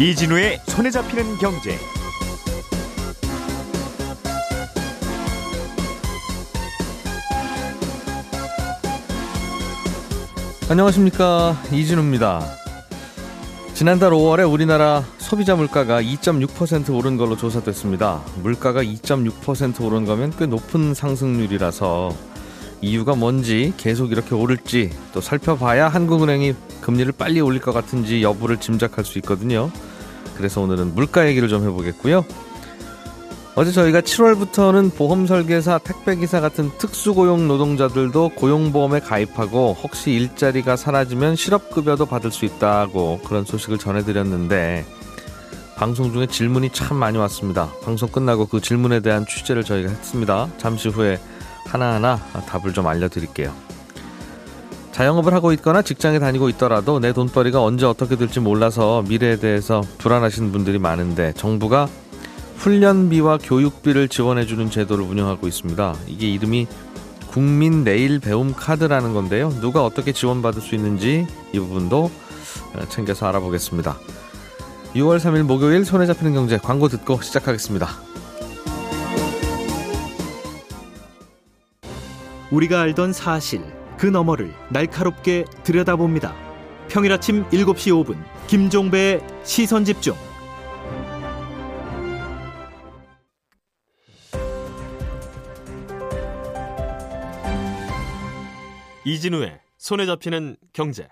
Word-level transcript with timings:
이진우의 0.00 0.60
손에 0.68 0.90
잡히는 0.92 1.38
경제. 1.38 1.76
안녕하십니까 10.70 11.60
이진우입니다. 11.72 12.46
지난달 13.74 14.12
5월에 14.12 14.48
우리나라 14.48 15.02
소비자 15.18 15.56
물가가 15.56 16.00
2.6% 16.00 16.94
오른 16.96 17.16
걸로 17.16 17.36
조사됐습니다. 17.36 18.22
물가가 18.40 18.84
2.6% 18.84 19.84
오른 19.84 20.04
거면 20.04 20.32
꽤 20.38 20.46
높은 20.46 20.94
상승률이라서 20.94 22.14
이유가 22.82 23.16
뭔지 23.16 23.72
계속 23.76 24.12
이렇게 24.12 24.36
오를지 24.36 24.92
또 25.12 25.20
살펴봐야 25.20 25.88
한국은행이 25.88 26.54
금리를 26.82 27.12
빨리 27.18 27.40
올릴 27.40 27.60
것 27.60 27.72
같은지 27.72 28.22
여부를 28.22 28.58
짐작할 28.58 29.04
수 29.04 29.18
있거든요. 29.18 29.72
그래서 30.38 30.62
오늘은 30.62 30.94
물가 30.94 31.26
얘기를 31.26 31.48
좀 31.48 31.64
해보겠고요. 31.64 32.24
어제 33.56 33.72
저희가 33.72 34.02
7월부터는 34.02 34.94
보험 34.94 35.26
설계사, 35.26 35.78
택배기사 35.78 36.40
같은 36.40 36.70
특수고용 36.78 37.48
노동자들도 37.48 38.30
고용보험에 38.36 39.00
가입하고 39.00 39.76
혹시 39.82 40.12
일자리가 40.12 40.76
사라지면 40.76 41.34
실업급여도 41.34 42.06
받을 42.06 42.30
수 42.30 42.44
있다고 42.44 43.18
그런 43.26 43.44
소식을 43.44 43.78
전해드렸는데 43.78 44.86
방송 45.74 46.12
중에 46.12 46.26
질문이 46.26 46.70
참 46.70 46.98
많이 46.98 47.18
왔습니다. 47.18 47.68
방송 47.82 48.08
끝나고 48.08 48.46
그 48.46 48.60
질문에 48.60 49.00
대한 49.00 49.26
취재를 49.26 49.64
저희가 49.64 49.90
했습니다. 49.90 50.48
잠시 50.58 50.88
후에 50.88 51.18
하나하나 51.66 52.16
답을 52.46 52.72
좀 52.72 52.86
알려드릴게요. 52.86 53.52
자영업을 54.98 55.32
하고 55.32 55.52
있거나 55.52 55.80
직장에 55.80 56.18
다니고 56.18 56.48
있더라도 56.48 56.98
내 56.98 57.12
돈벌이가 57.12 57.62
언제 57.62 57.86
어떻게 57.86 58.16
될지 58.16 58.40
몰라서 58.40 59.04
미래에 59.06 59.36
대해서 59.36 59.80
불안하신 59.98 60.50
분들이 60.50 60.80
많은데 60.80 61.32
정부가 61.34 61.86
훈련비와 62.56 63.38
교육비를 63.38 64.08
지원해주는 64.08 64.70
제도를 64.70 65.04
운영하고 65.04 65.46
있습니다. 65.46 65.94
이게 66.08 66.28
이름이 66.28 66.66
국민 67.28 67.84
내일 67.84 68.18
배움 68.18 68.52
카드라는 68.52 69.14
건데요. 69.14 69.50
누가 69.60 69.84
어떻게 69.84 70.10
지원받을 70.10 70.60
수 70.60 70.74
있는지 70.74 71.28
이 71.52 71.58
부분도 71.60 72.10
챙겨서 72.88 73.28
알아보겠습니다. 73.28 73.96
6월 74.96 75.20
3일 75.20 75.44
목요일 75.44 75.84
손에 75.84 76.06
잡히는 76.06 76.34
경제 76.34 76.58
광고 76.58 76.88
듣고 76.88 77.20
시작하겠습니다. 77.20 77.88
우리가 82.50 82.80
알던 82.80 83.12
사실 83.12 83.77
그 83.98 84.06
너머를 84.06 84.54
날카롭게 84.70 85.44
들여다봅니다. 85.64 86.32
평일 86.88 87.12
아침 87.12 87.44
7시 87.50 87.92
5분 88.04 88.16
김종배의 88.46 89.20
시선 89.42 89.84
집중. 89.84 90.14
이진우의 99.04 99.58
손에 99.78 100.06
잡히는 100.06 100.56
경제. 100.72 101.08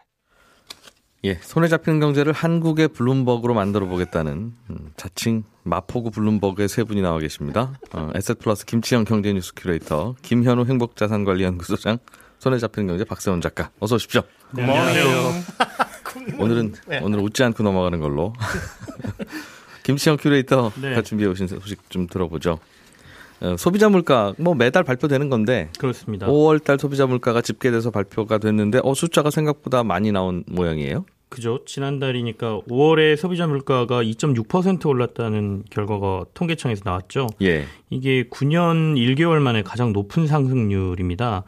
예, 1.25 1.35
손에 1.35 1.67
잡히는 1.67 1.99
경제를 1.99 2.33
한국의 2.33 2.89
블룸버그로 2.89 3.53
만들어 3.55 3.87
보겠다는 3.87 4.53
음, 4.71 4.93
자칭 4.97 5.43
마포구 5.65 6.13
블룸버그의 6.13 6.69
세 6.69 6.85
분이 6.85 7.01
나와 7.03 7.19
계십니다. 7.19 7.73
어, 7.93 8.11
에셋플러스 8.15 8.65
김치영 8.67 9.05
경제뉴스 9.05 9.53
큐레이터, 9.57 10.15
김현우 10.23 10.67
행복자산관리연구소장, 10.67 11.99
손에 12.39 12.59
잡히는 12.59 12.89
경제 12.89 13.05
박세원 13.05 13.41
작가, 13.41 13.71
어서 13.81 13.97
오십시오. 13.97 14.23
네, 14.53 14.63
안녕하세요. 14.63 15.33
오늘은 16.39 16.75
오늘 17.03 17.21
웃지 17.21 17.43
않고 17.43 17.63
넘어가는 17.63 17.99
걸로. 18.01 18.33
김치영 19.83 20.17
큐레이터가 20.17 20.81
네. 20.81 21.01
준비해 21.03 21.31
오신 21.31 21.47
소식 21.47 21.89
좀 21.91 22.07
들어보죠. 22.09 22.59
어, 23.41 23.57
소비자 23.57 23.89
물가 23.89 24.35
뭐 24.39 24.55
매달 24.55 24.83
발표되는 24.83 25.29
건데 25.29 25.69
그렇습니다. 25.79 26.27
5월 26.27 26.63
달 26.65 26.79
소비자 26.79 27.07
물가가 27.07 27.41
집계돼서 27.41 27.91
발표가 27.91 28.39
됐는데 28.39 28.81
어 28.83 28.95
숫자가 28.95 29.31
생각보다 29.31 29.85
많이 29.85 30.11
나온 30.11 30.43
모양이에요. 30.47 31.05
그죠. 31.29 31.61
지난달이니까 31.67 32.63
5월에 32.69 33.17
소비자 33.17 33.47
물가가 33.47 34.03
2.6% 34.03 34.87
올랐다는 34.87 35.65
결과가 35.71 36.25
통계청에서 36.35 36.83
나왔죠. 36.85 37.27
예. 37.43 37.67
이게 37.91 38.25
9년 38.29 38.97
1개월 38.97 39.41
만에 39.41 39.63
가장 39.63 39.93
높은 39.93 40.27
상승률입니다. 40.27 41.45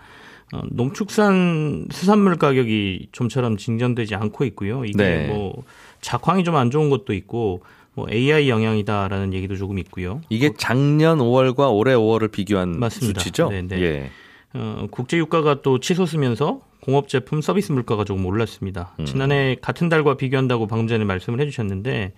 어, 0.53 0.63
농축산 0.71 1.89
수산물 1.91 2.37
가격이 2.37 3.09
좀처럼 3.13 3.57
진전되지 3.57 4.15
않고 4.15 4.45
있고요. 4.47 4.85
이게 4.85 4.97
네. 4.97 5.27
뭐 5.29 5.63
작황이 6.01 6.45
좀 6.45 6.57
안 6.57 6.71
좋은 6.71 6.91
것도 6.91 7.13
있고 7.15 7.63
뭐 7.95 8.07
AI 8.11 8.49
영향이다라는 8.49 9.35
얘기도 9.35 9.57
조금 9.57 9.79
있고요. 9.79 10.21
이게 10.29 10.53
작년 10.57 11.19
5월과 11.19 11.75
올해 11.77 11.95
5월을 11.95 12.31
비교한 12.31 12.79
맞습니다. 12.79 13.21
수치죠? 13.21 13.49
네, 13.51 13.63
네. 13.63 13.81
예. 13.81 14.11
어, 14.55 14.87
국제 14.91 15.19
유가가 15.19 15.61
또 15.63 15.79
치솟으면서 15.81 16.61
공업 16.81 17.09
제품 17.09 17.43
서비스 17.43 17.73
물가가 17.73 18.05
조금 18.05 18.25
올랐습니다. 18.25 18.95
음. 19.01 19.05
지난해 19.05 19.57
같은 19.61 19.89
달과 19.89 20.17
비교한다고 20.17 20.67
방금 20.69 20.87
전에 20.87 21.05
말씀을 21.05 21.41
해주셨는데 21.41 22.15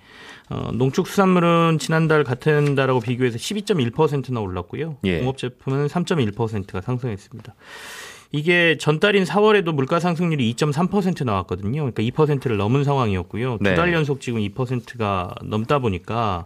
어, 0.50 0.70
농축수산물은 0.74 1.78
지난달 1.80 2.22
같은 2.24 2.74
달하고 2.74 3.00
비교해서 3.00 3.38
12.1%나 3.38 4.38
올랐고요. 4.40 4.98
예. 5.04 5.18
공업 5.20 5.38
제품은 5.38 5.86
3.1%가 5.88 6.82
상승했습니다. 6.82 7.54
이게 8.32 8.76
전달인 8.78 9.24
4월에도 9.24 9.72
물가 9.72 9.98
상승률이 9.98 10.54
2.3% 10.54 11.24
나왔거든요. 11.24 11.90
그러니까 11.90 12.02
2%를 12.02 12.56
넘은 12.56 12.84
상황이었고요. 12.84 13.58
네. 13.60 13.70
두달 13.70 13.92
연속 13.92 14.20
지금 14.20 14.40
2%가 14.40 15.34
넘다 15.42 15.80
보니까 15.80 16.44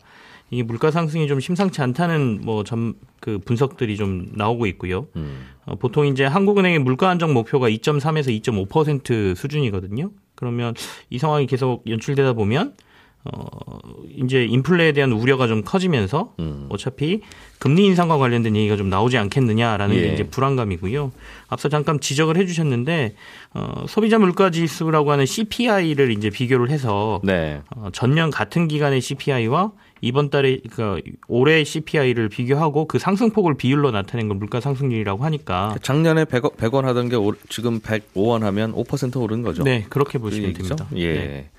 이게 0.50 0.62
물가 0.62 0.90
상승이 0.90 1.26
좀 1.26 1.40
심상치 1.40 1.82
않다는 1.82 2.40
뭐점그 2.42 3.40
분석들이 3.44 3.96
좀 3.96 4.28
나오고 4.32 4.66
있고요. 4.66 5.08
음. 5.16 5.46
어, 5.66 5.74
보통 5.74 6.06
이제 6.06 6.24
한국은행의 6.24 6.78
물가 6.78 7.10
안정 7.10 7.34
목표가 7.34 7.68
2.3에서 7.68 8.28
2.5% 8.42 9.34
수준이거든요. 9.34 10.10
그러면 10.34 10.74
이 11.10 11.18
상황이 11.18 11.46
계속 11.46 11.82
연출되다 11.86 12.32
보면 12.34 12.74
어 13.32 13.78
이제 14.22 14.44
인플레에 14.44 14.92
대한 14.92 15.12
우려가 15.12 15.46
좀 15.46 15.62
커지면서 15.64 16.34
음. 16.40 16.66
어차피 16.68 17.22
금리 17.58 17.86
인상과 17.86 18.18
관련된 18.18 18.54
얘기가 18.54 18.76
좀 18.76 18.90
나오지 18.90 19.16
않겠느냐라는 19.16 19.96
예. 19.96 20.00
게 20.02 20.12
이제 20.12 20.22
불안감이고요. 20.24 21.10
앞서 21.48 21.70
잠깐 21.70 22.00
지적을 22.00 22.36
해 22.36 22.44
주셨는데 22.44 23.14
어, 23.54 23.86
소비자 23.88 24.18
물가 24.18 24.50
지수라고 24.50 25.10
하는 25.10 25.24
CPI를 25.24 26.10
이제 26.10 26.28
비교를 26.28 26.68
해서 26.70 27.20
네. 27.24 27.62
어, 27.74 27.88
전년 27.92 28.30
같은 28.30 28.68
기간의 28.68 29.00
CPI와 29.00 29.72
이번 30.02 30.28
달에 30.28 30.58
그러니까 30.70 31.00
올해 31.28 31.64
CPI를 31.64 32.28
비교하고 32.28 32.86
그 32.86 32.98
상승폭을 32.98 33.54
비율로 33.56 33.90
나타낸 33.90 34.28
걸 34.28 34.36
물가 34.36 34.60
상승률이라고 34.60 35.24
하니까 35.24 35.76
작년에 35.80 36.24
100원, 36.26 36.56
100원 36.56 36.82
하던 36.82 37.08
게 37.08 37.16
올- 37.16 37.38
지금 37.48 37.80
105원 37.80 38.40
하면 38.40 38.74
5% 38.74 39.22
오른 39.22 39.40
거죠. 39.40 39.62
네 39.62 39.86
그렇게 39.88 40.18
그 40.18 40.24
보시면 40.24 40.50
얘기죠? 40.50 40.76
됩니다. 40.76 40.88
예. 40.96 41.14
네. 41.14 41.50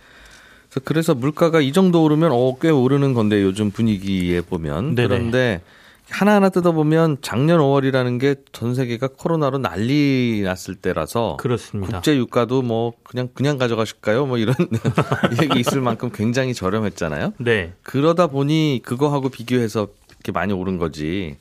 그래서, 0.83 1.15
물가가 1.15 1.61
이 1.61 1.71
정도 1.71 2.03
오르면 2.03 2.31
어, 2.31 2.57
꽤 2.59 2.69
오르는 2.69 3.13
건데 3.13 3.41
요즘 3.41 3.71
분위기에 3.71 4.41
보면 4.41 4.95
네네. 4.95 5.07
그런데 5.07 5.61
하나하나 6.09 6.49
뜯어보면 6.49 7.17
작년 7.21 7.59
5월이라는 7.59 8.19
게 8.19 8.35
전 8.51 8.73
세계가 8.73 9.09
코로나로 9.17 9.57
난리 9.57 10.41
났을 10.43 10.75
때라서 10.75 11.35
그렇습니다. 11.41 11.97
국제 11.97 12.15
유가도 12.15 12.61
뭐 12.61 12.93
그냥 13.03 13.27
그냥 13.33 13.57
가져가실까요? 13.57 14.25
뭐 14.25 14.37
이런 14.37 14.55
얘기 15.43 15.59
있을 15.59 15.81
만큼 15.81 16.09
굉장히 16.13 16.53
저렴했잖아요. 16.53 17.33
네. 17.39 17.73
그러다 17.83 18.27
보니 18.27 18.81
그거하고 18.85 19.29
비교해서 19.29 19.89
이렇게 20.09 20.31
많이 20.31 20.53
오른 20.53 20.77
거지. 20.77 21.35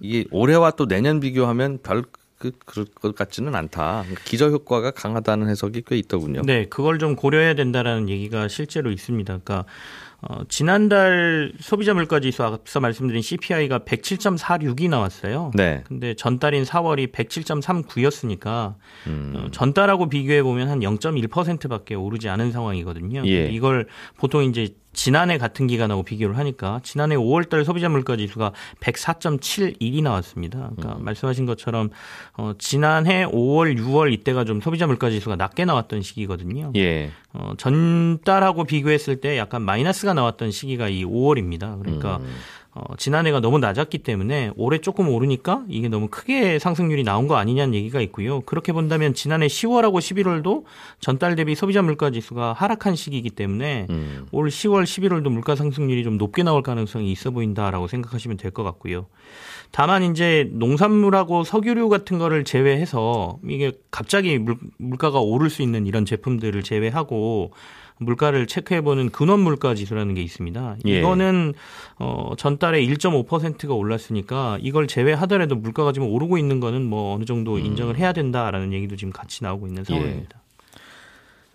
이게 0.00 0.24
올해와 0.30 0.70
또 0.70 0.86
내년 0.86 1.20
비교하면 1.20 1.80
별 1.82 2.04
그, 2.50 2.52
그럴 2.64 2.86
것 2.86 3.14
같지는 3.14 3.54
않다. 3.54 4.02
그러니까 4.02 4.22
기저 4.24 4.48
효과가 4.48 4.92
강하다는 4.92 5.48
해석이 5.48 5.82
꽤 5.86 5.96
있더군요. 5.96 6.42
네, 6.44 6.66
그걸 6.66 6.98
좀 6.98 7.16
고려해야 7.16 7.54
된다라는 7.54 8.08
얘기가 8.08 8.48
실제로 8.48 8.90
있습니다. 8.90 9.38
그러니까 9.38 9.64
어, 10.26 10.42
지난달 10.48 11.52
소비자 11.60 11.92
물가 11.92 12.18
지수 12.18 12.44
앞서 12.44 12.80
말씀드린 12.80 13.20
CPI가 13.20 13.80
107.46이 13.80 14.88
나왔어요. 14.88 15.50
네. 15.54 15.84
근데 15.86 16.14
전달인 16.14 16.62
4월이 16.62 17.12
107.39였으니까 17.12 18.74
음. 19.06 19.34
어, 19.36 19.50
전달하고 19.50 20.08
비교해 20.08 20.42
보면 20.42 20.70
한 20.70 20.80
0.1%밖에 20.80 21.94
오르지 21.94 22.30
않은 22.30 22.52
상황이거든요. 22.52 23.22
예. 23.26 23.48
이걸 23.50 23.86
보통 24.16 24.44
이제 24.44 24.74
지난해 24.94 25.38
같은 25.38 25.66
기간하고 25.66 26.02
비교를 26.02 26.38
하니까 26.38 26.80
지난해 26.82 27.16
5월달 27.16 27.64
소비자 27.64 27.88
물가 27.88 28.16
지수가 28.16 28.52
104.71이 28.80 30.02
나왔습니다. 30.02 30.70
그러니까 30.76 30.98
음. 30.98 31.04
말씀하신 31.04 31.46
것처럼 31.46 31.90
어, 32.36 32.52
지난해 32.58 33.26
5월, 33.26 33.78
6월 33.78 34.12
이때가 34.12 34.44
좀 34.44 34.60
소비자 34.60 34.86
물가 34.86 35.10
지수가 35.10 35.36
낮게 35.36 35.64
나왔던 35.64 36.02
시기거든요. 36.02 36.72
예. 36.76 37.10
어, 37.32 37.52
전달하고 37.58 38.64
비교했을 38.64 39.20
때 39.20 39.36
약간 39.36 39.62
마이너스가 39.62 40.14
나왔던 40.14 40.52
시기가 40.52 40.88
이 40.88 41.04
5월입니다. 41.04 41.78
그러니까 41.80 42.18
음. 42.18 42.34
어, 42.76 42.96
지난해가 42.96 43.38
너무 43.38 43.60
낮았기 43.60 43.98
때문에 43.98 44.50
올해 44.56 44.78
조금 44.78 45.08
오르니까 45.08 45.62
이게 45.68 45.88
너무 45.88 46.08
크게 46.08 46.58
상승률이 46.58 47.04
나온 47.04 47.28
거 47.28 47.36
아니냐는 47.36 47.72
얘기가 47.74 48.00
있고요. 48.00 48.40
그렇게 48.40 48.72
본다면 48.72 49.14
지난해 49.14 49.46
10월하고 49.46 49.98
11월도 49.98 50.64
전달 50.98 51.36
대비 51.36 51.54
소비자 51.54 51.82
물가 51.82 52.10
지수가 52.10 52.54
하락한 52.54 52.96
시기이기 52.96 53.30
때문에 53.30 53.86
음. 53.90 54.26
올 54.32 54.48
10월, 54.48 54.82
11월도 54.82 55.28
물가 55.30 55.54
상승률이 55.54 56.02
좀 56.02 56.18
높게 56.18 56.42
나올 56.42 56.62
가능성이 56.62 57.12
있어 57.12 57.30
보인다라고 57.30 57.86
생각하시면 57.86 58.36
될 58.38 58.54
것 58.54 58.62
같고요. 58.62 59.06
다만 59.72 60.04
이제 60.04 60.48
농산물하고 60.52 61.42
석유류 61.42 61.88
같은 61.88 62.18
거를 62.18 62.44
제외해서 62.44 63.38
이게 63.48 63.72
갑자기 63.90 64.38
물, 64.38 64.56
물가가 64.78 65.18
오를 65.20 65.50
수 65.50 65.62
있는 65.62 65.86
이런 65.86 66.04
제품들을 66.04 66.62
제외하고 66.62 67.52
물가를 67.98 68.46
체크해보는 68.46 69.10
근원 69.10 69.40
물가 69.40 69.74
지수라는 69.74 70.14
게 70.14 70.22
있습니다. 70.22 70.76
예. 70.86 70.98
이거는 70.98 71.54
어, 71.98 72.32
전달에 72.36 72.84
1.5%가 72.84 73.74
올랐으니까 73.74 74.58
이걸 74.60 74.86
제외하더라도 74.86 75.54
물가가 75.54 75.92
지금 75.92 76.08
오르고 76.08 76.38
있는 76.38 76.60
거는 76.60 76.84
뭐 76.84 77.14
어느 77.14 77.24
정도 77.24 77.58
인정을 77.58 77.96
해야 77.96 78.12
된다라는 78.12 78.72
얘기도 78.72 78.96
지금 78.96 79.12
같이 79.12 79.44
나오고 79.44 79.66
있는 79.68 79.84
상황입니다. 79.84 80.40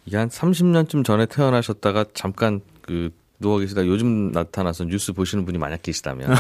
이게 0.06 0.18
한 0.18 0.30
30년쯤 0.30 1.03
전에 1.03 1.25
태어나셨다가 1.25 2.06
잠깐 2.13 2.62
그 2.81 3.12
누워 3.39 3.59
계시다 3.59 3.85
요즘 3.85 4.31
나타나서 4.31 4.83
뉴스 4.85 5.13
보시는 5.13 5.45
분이 5.45 5.57
만약 5.57 5.81
계시다면 5.81 6.30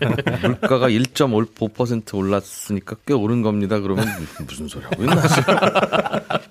물가가 0.42 0.88
1.5% 0.88 2.14
올랐으니까 2.16 2.96
꽤 3.06 3.14
오른 3.14 3.42
겁니다. 3.42 3.78
그러면 3.78 4.06
무슨 4.46 4.66
소리 4.66 4.84
하고 4.84 5.04
있나? 5.04 5.22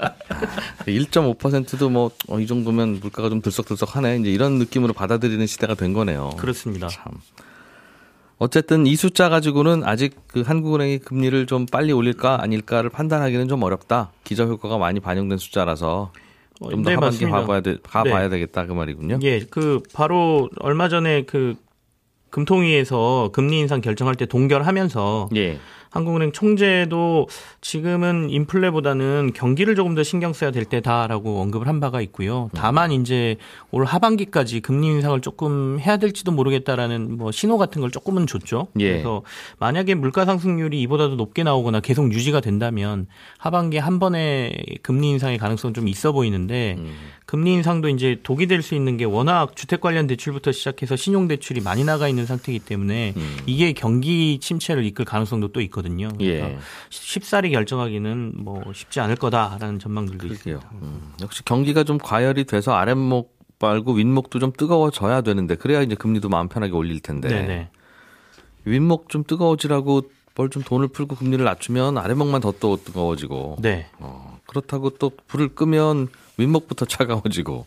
1.5%도 0.91 1.89
뭐 1.89 2.11
이 2.39 2.47
정도면 2.47 2.99
물가가 3.01 3.29
좀 3.29 3.41
들썩들썩하네. 3.41 4.17
이제 4.17 4.29
이런 4.31 4.53
느낌으로 4.59 4.93
받아들이는 4.93 5.45
시대가 5.47 5.73
된 5.75 5.93
거네요. 5.93 6.31
그렇습니다. 6.37 6.87
참. 6.87 7.13
어쨌든 8.37 8.87
이 8.87 8.95
숫자 8.95 9.27
가지고는 9.27 9.83
아직 9.83 10.15
그 10.27 10.41
한국은행이 10.41 10.99
금리를 10.99 11.45
좀 11.45 11.65
빨리 11.65 11.91
올릴까 11.91 12.41
아닐까를 12.41 12.89
판단하기는 12.89 13.47
좀 13.49 13.63
어렵다. 13.63 14.11
기저 14.23 14.45
효과가 14.45 14.77
많이 14.77 14.99
반영된 15.01 15.37
숫자라서 15.37 16.11
어, 16.61 16.69
좀더 16.69 16.89
네, 16.89 16.95
하반기. 16.95 17.25
가봐야 17.25 17.61
돼, 17.61 17.77
가봐야 17.83 18.23
네. 18.23 18.29
되겠다 18.29 18.65
그 18.65 18.71
말이군요. 18.73 19.19
예, 19.23 19.39
그 19.41 19.81
바로 19.93 20.49
얼마 20.59 20.87
전에 20.87 21.23
그 21.23 21.55
금통위에서 22.29 23.31
금리 23.33 23.59
인상 23.59 23.81
결정할 23.81 24.15
때 24.15 24.25
동결하면서 24.25 25.29
예. 25.35 25.59
한국은행 25.89 26.31
총재도 26.31 27.27
지금은 27.61 28.29
인플레보다는 28.29 29.31
경기를 29.33 29.75
조금 29.75 29.95
더 29.95 30.03
신경 30.03 30.33
써야 30.33 30.51
될 30.51 30.65
때다라고 30.65 31.41
언급을 31.41 31.67
한 31.67 31.79
바가 31.79 31.99
있고요. 32.01 32.49
다만 32.53 32.91
이제 32.91 33.37
올 33.71 33.85
하반기까지 33.85 34.59
금리 34.61 34.87
인상을 34.87 35.19
조금 35.21 35.79
해야 35.79 35.97
될지도 35.97 36.31
모르겠다라는 36.31 37.17
뭐 37.17 37.31
신호 37.31 37.57
같은 37.57 37.81
걸 37.81 37.91
조금은 37.91 38.27
줬죠. 38.27 38.67
예. 38.79 38.91
그래서 38.91 39.23
만약에 39.57 39.95
물가 39.95 40.25
상승률이 40.25 40.79
이보다도 40.81 41.15
높게 41.15 41.43
나오거나 41.43 41.79
계속 41.79 42.13
유지가 42.13 42.39
된다면 42.39 43.07
하반기에 43.39 43.79
한 43.79 43.99
번에 43.99 44.53
금리 44.83 45.09
인상의 45.09 45.37
가능성 45.37 45.73
좀 45.73 45.87
있어 45.87 46.11
보이는데 46.11 46.75
음. 46.77 46.95
금리 47.25 47.53
인상도 47.53 47.89
이제 47.89 48.19
독이 48.23 48.47
될 48.47 48.59
수 48.59 48.75
있는 48.75 48.97
게 48.97 49.05
워낙 49.05 49.55
주택 49.55 49.79
관련 49.79 50.05
대출부터 50.05 50.51
시작해서 50.51 50.97
신용 50.97 51.29
대출이 51.29 51.61
많이 51.61 51.85
나가 51.85 52.09
있는 52.09 52.25
상태이기 52.25 52.65
때문에 52.65 53.13
음. 53.15 53.37
이게 53.45 53.71
경기 53.71 54.37
침체를 54.41 54.83
이끌 54.83 55.05
가능성도 55.05 55.49
또 55.49 55.61
있거든요. 55.61 55.78
예. 56.21 56.39
그래서 56.39 56.59
쉽사리 56.89 57.51
결정하기는 57.51 58.33
뭐 58.35 58.63
쉽지 58.73 58.99
않을 58.99 59.15
거다라는 59.15 59.79
전망들도 59.79 60.27
그러게요. 60.27 60.55
있습니다. 60.57 60.69
음. 60.81 61.13
역시 61.21 61.43
경기가 61.45 61.83
좀 61.83 61.97
과열이 61.97 62.45
돼서 62.45 62.73
아랫목 62.73 63.37
말고 63.59 63.93
윗목도 63.93 64.39
좀 64.39 64.51
뜨거워져야 64.55 65.21
되는데 65.21 65.55
그래야 65.55 65.81
이제 65.81 65.95
금리도 65.95 66.29
마음 66.29 66.47
편하게 66.47 66.73
올릴 66.73 66.99
텐데 67.01 67.27
네네. 67.29 67.69
윗목 68.65 69.09
좀 69.09 69.23
뜨거워지라고 69.23 70.03
뭘 70.35 70.49
좀 70.49 70.63
돈을 70.63 70.87
풀고 70.87 71.15
금리를 71.17 71.43
낮추면 71.43 71.97
아랫목만 71.97 72.39
더 72.39 72.53
또 72.61 72.77
뜨거워지고 72.77 73.57
네. 73.59 73.87
어, 73.99 74.39
그렇다고 74.47 74.91
또 74.91 75.11
불을 75.27 75.49
끄면 75.49 76.07
윗목부터 76.37 76.85
차가워지고 76.87 77.65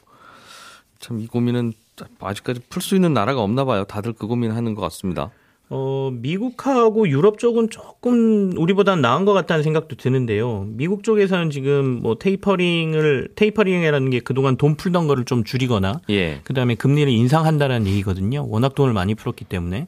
참 0.99 1.21
이 1.21 1.27
고민은 1.27 1.75
아직까지 2.21 2.61
풀 2.71 2.81
수 2.81 2.95
있는 2.95 3.13
나라가 3.13 3.43
없나 3.43 3.65
봐요. 3.67 3.85
다들 3.85 4.15
그 4.15 4.27
고민하는 4.27 4.75
것 4.75 4.81
같습니다. 4.83 5.31
어, 5.71 6.11
미국하고 6.13 7.09
유럽 7.09 7.39
쪽은 7.39 7.71
조금 7.71 8.53
우리보다는 8.59 9.01
나은 9.01 9.25
것 9.25 9.33
같다는 9.33 9.63
생각도 9.63 9.97
드는데요. 9.97 10.67
미국 10.69 11.03
쪽에서는 11.03 11.51
지금 11.51 12.01
뭐 12.03 12.17
테이퍼링을 12.17 13.31
테이퍼링이라는 13.35 14.11
게 14.11 14.21
그동안 14.21 14.57
돈 14.57 14.77
풀던 14.77 15.07
거를 15.07 15.25
좀 15.25 15.45
줄이거나 15.45 16.01
예. 16.11 16.41
그다음에 16.45 16.75
금리를 16.75 17.11
인상한다는 17.11 17.87
얘기거든요. 17.87 18.47
워낙 18.49 18.75
돈을 18.75 18.93
많이 18.93 19.15
풀었기 19.15 19.47
때문에 19.47 19.87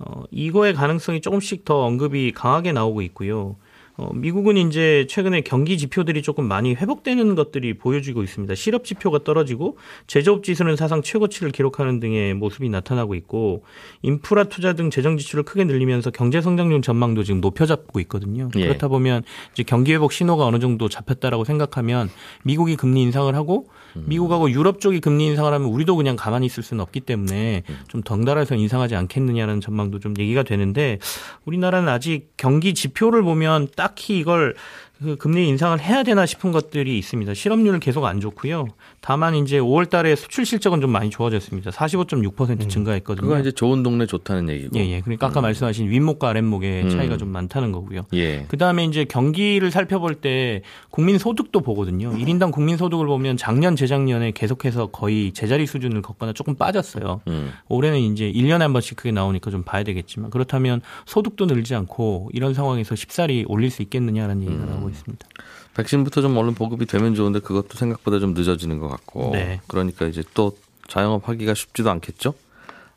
어, 0.00 0.24
이거의 0.32 0.74
가능성이 0.74 1.20
조금씩 1.20 1.64
더 1.64 1.84
언급이 1.84 2.32
강하게 2.32 2.72
나오고 2.72 3.02
있고요. 3.02 3.56
어, 3.96 4.10
미국은 4.14 4.56
이제 4.56 5.06
최근에 5.08 5.42
경기 5.42 5.76
지표들이 5.76 6.22
조금 6.22 6.46
많이 6.46 6.74
회복되는 6.74 7.34
것들이 7.34 7.74
보여지고 7.74 8.22
있습니다. 8.22 8.54
실업 8.54 8.84
지표가 8.84 9.24
떨어지고 9.24 9.76
제조업 10.06 10.44
지수는 10.44 10.76
사상 10.76 11.02
최고치를 11.02 11.52
기록하는 11.52 12.00
등의 12.00 12.34
모습이 12.34 12.68
나타나고 12.70 13.14
있고 13.16 13.64
인프라 14.00 14.44
투자 14.44 14.72
등 14.72 14.90
재정 14.90 15.18
지출을 15.18 15.44
크게 15.44 15.64
늘리면서 15.64 16.10
경제 16.10 16.40
성장률 16.40 16.80
전망도 16.80 17.22
지금 17.22 17.40
높여잡고 17.40 18.00
있거든요. 18.00 18.48
예. 18.56 18.66
그렇다 18.66 18.88
보면 18.88 19.22
이제 19.52 19.62
경기 19.62 19.92
회복 19.92 20.12
신호가 20.12 20.46
어느 20.46 20.58
정도 20.58 20.88
잡혔다라고 20.88 21.44
생각하면 21.44 22.08
미국이 22.44 22.76
금리 22.76 23.02
인상을 23.02 23.34
하고 23.34 23.68
미국하고 23.94 24.50
유럽 24.50 24.80
쪽이 24.80 25.00
금리 25.00 25.26
인상을 25.26 25.52
하면 25.52 25.68
우리도 25.68 25.96
그냥 25.96 26.16
가만히 26.16 26.46
있을 26.46 26.62
수는 26.62 26.80
없기 26.82 27.00
때문에 27.00 27.62
좀 27.88 28.02
덩달아서 28.02 28.54
인상하지 28.54 28.96
않겠느냐는 28.96 29.60
전망도 29.60 29.98
좀 29.98 30.14
얘기가 30.18 30.42
되는데 30.42 30.98
우리나라는 31.44 31.88
아직 31.88 32.32
경기 32.38 32.72
지표를 32.72 33.22
보면 33.22 33.68
딱히 33.82 34.18
이걸 34.20 34.54
그 35.02 35.16
금리 35.16 35.48
인상을 35.48 35.80
해야 35.80 36.02
되나 36.02 36.26
싶은 36.26 36.52
것들이 36.52 36.96
있습니다. 36.98 37.34
실업률은 37.34 37.80
계속 37.80 38.04
안 38.04 38.20
좋고요. 38.20 38.68
다만 39.00 39.34
이제 39.34 39.58
5월 39.58 39.90
달에 39.90 40.14
수출 40.14 40.46
실적은 40.46 40.80
좀 40.80 40.90
많이 40.90 41.10
좋아졌습니다. 41.10 41.70
45.6% 41.70 42.68
증가했거든요. 42.68 43.26
그거 43.26 43.40
이제 43.40 43.50
좋은 43.50 43.82
동네 43.82 44.06
좋다는 44.06 44.48
얘기고. 44.48 44.78
예, 44.78 44.88
예. 44.88 45.00
그러니까 45.00 45.26
아까 45.26 45.40
말씀하신 45.40 45.90
윗목과 45.90 46.28
아랫목의 46.28 46.84
음. 46.84 46.90
차이가 46.90 47.16
좀 47.16 47.28
많다는 47.28 47.72
거고요. 47.72 48.02
예. 48.14 48.46
그 48.48 48.56
다음에 48.56 48.84
이제 48.84 49.04
경기를 49.04 49.70
살펴볼 49.72 50.14
때 50.16 50.62
국민 50.90 51.18
소득도 51.18 51.60
보거든요. 51.60 52.12
1인당 52.12 52.52
국민 52.52 52.76
소득을 52.76 53.06
보면 53.06 53.36
작년, 53.36 53.74
재작년에 53.74 54.30
계속해서 54.30 54.86
거의 54.88 55.32
제자리 55.32 55.66
수준을 55.66 56.02
걷거나 56.02 56.32
조금 56.32 56.54
빠졌어요. 56.54 57.22
음. 57.26 57.50
올해는 57.68 57.98
이제 57.98 58.30
1년에 58.30 58.60
한 58.60 58.72
번씩 58.72 58.96
그게 58.96 59.10
나오니까 59.10 59.50
좀 59.50 59.64
봐야 59.64 59.82
되겠지만 59.82 60.30
그렇다면 60.30 60.80
소득도 61.06 61.46
늘지 61.46 61.74
않고 61.74 62.30
이런 62.32 62.54
상황에서 62.54 62.94
쉽사리 62.94 63.44
올릴 63.48 63.70
수 63.70 63.82
있겠느냐라는 63.82 64.42
얘기가 64.42 64.64
나오고 64.64 64.91
있습니다. 64.92 65.26
백신부터 65.74 66.20
좀 66.20 66.36
얼른 66.36 66.54
보급이 66.54 66.86
되면 66.86 67.14
좋은데 67.14 67.40
그것도 67.40 67.76
생각보다 67.76 68.18
좀 68.18 68.34
늦어지는 68.34 68.78
것 68.78 68.88
같고. 68.88 69.30
네. 69.32 69.60
그러니까 69.66 70.06
이제 70.06 70.22
또 70.34 70.56
자영업 70.88 71.28
하기가 71.28 71.54
쉽지도 71.54 71.90
않겠죠? 71.90 72.34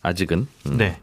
아직은. 0.01 0.47
음. 0.67 0.77
네. 0.77 0.99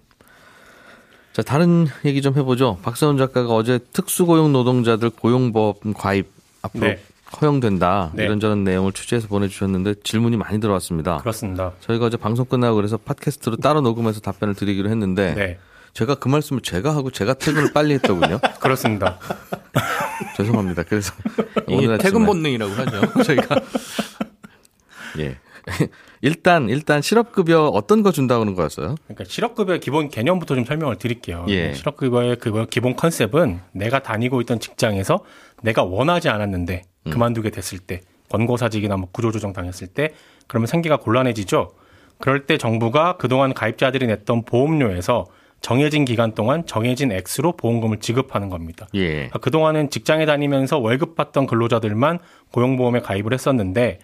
자, 1.32 1.42
다른 1.42 1.86
얘기 2.04 2.20
좀 2.20 2.36
해보죠. 2.36 2.78
박세훈 2.82 3.16
작가가 3.16 3.54
어제 3.54 3.78
특수고용 3.92 4.52
노동자들 4.52 5.10
고용보험 5.10 5.94
가입 5.96 6.28
앞으로 6.60 6.86
네. 6.86 7.02
허용된다. 7.40 8.10
네. 8.14 8.24
이런저런 8.24 8.64
내용을 8.64 8.92
취재해서 8.92 9.28
보내주셨는데 9.28 9.94
질문이 10.04 10.36
많이 10.36 10.60
들어왔습니다. 10.60 11.18
그렇습니다. 11.18 11.72
저희가 11.80 12.06
어제 12.06 12.18
방송 12.18 12.44
끝나고 12.44 12.76
그래서 12.76 12.98
팟캐스트로 12.98 13.56
따로 13.56 13.80
녹음해서 13.80 14.20
답변을 14.20 14.54
드리기로 14.54 14.90
했는데 14.90 15.34
네. 15.34 15.58
제가 15.92 16.14
그 16.16 16.28
말씀을 16.28 16.62
제가 16.62 16.94
하고 16.94 17.10
제가 17.10 17.34
퇴근을 17.34 17.72
빨리 17.72 17.94
했더군요. 17.94 18.38
그렇습니다. 18.60 19.18
죄송합니다. 20.36 20.84
그래서 20.84 21.12
오늘 21.68 21.98
퇴근 21.98 22.24
본능이라고 22.24 22.72
하죠. 22.72 23.00
저희가 23.22 23.60
예. 25.18 25.36
일단 26.22 26.68
일단 26.68 27.02
실업급여 27.02 27.66
어떤 27.66 28.02
거 28.02 28.10
준다고는 28.10 28.54
거였어요? 28.54 28.96
그러니까 29.04 29.24
실업급여 29.24 29.78
기본 29.78 30.08
개념부터 30.08 30.54
좀 30.54 30.64
설명을 30.64 30.96
드릴게요. 30.96 31.44
예. 31.48 31.74
실업급여의 31.74 32.36
그 32.36 32.66
기본 32.66 32.96
컨셉은 32.96 33.60
내가 33.72 34.00
다니고 34.00 34.40
있던 34.40 34.60
직장에서 34.60 35.20
내가 35.62 35.84
원하지 35.84 36.28
않았는데 36.30 36.82
음. 37.06 37.10
그만두게 37.10 37.50
됐을 37.50 37.78
때 37.78 38.00
권고사직이나 38.30 38.96
뭐 38.96 39.08
구조조정 39.12 39.52
당했을 39.52 39.88
때 39.88 40.14
그러면 40.46 40.66
생계가 40.66 40.96
곤란해지죠. 40.96 41.74
그럴 42.18 42.46
때 42.46 42.56
정부가 42.56 43.16
그동안 43.18 43.52
가입자들이 43.52 44.06
냈던 44.06 44.44
보험료에서 44.44 45.26
정해진 45.62 46.04
기간 46.04 46.32
동안 46.32 46.66
정해진 46.66 47.12
액수로 47.12 47.52
보험금을 47.52 48.00
지급하는 48.00 48.50
겁니다. 48.50 48.88
예. 48.94 49.08
그러니까 49.12 49.38
그동안은 49.38 49.90
직장에 49.90 50.26
다니면서 50.26 50.78
월급 50.78 51.14
받던 51.14 51.46
근로자들만 51.46 52.18
고용보험에 52.50 53.00
가입을 53.00 53.32
했었는데 53.32 54.00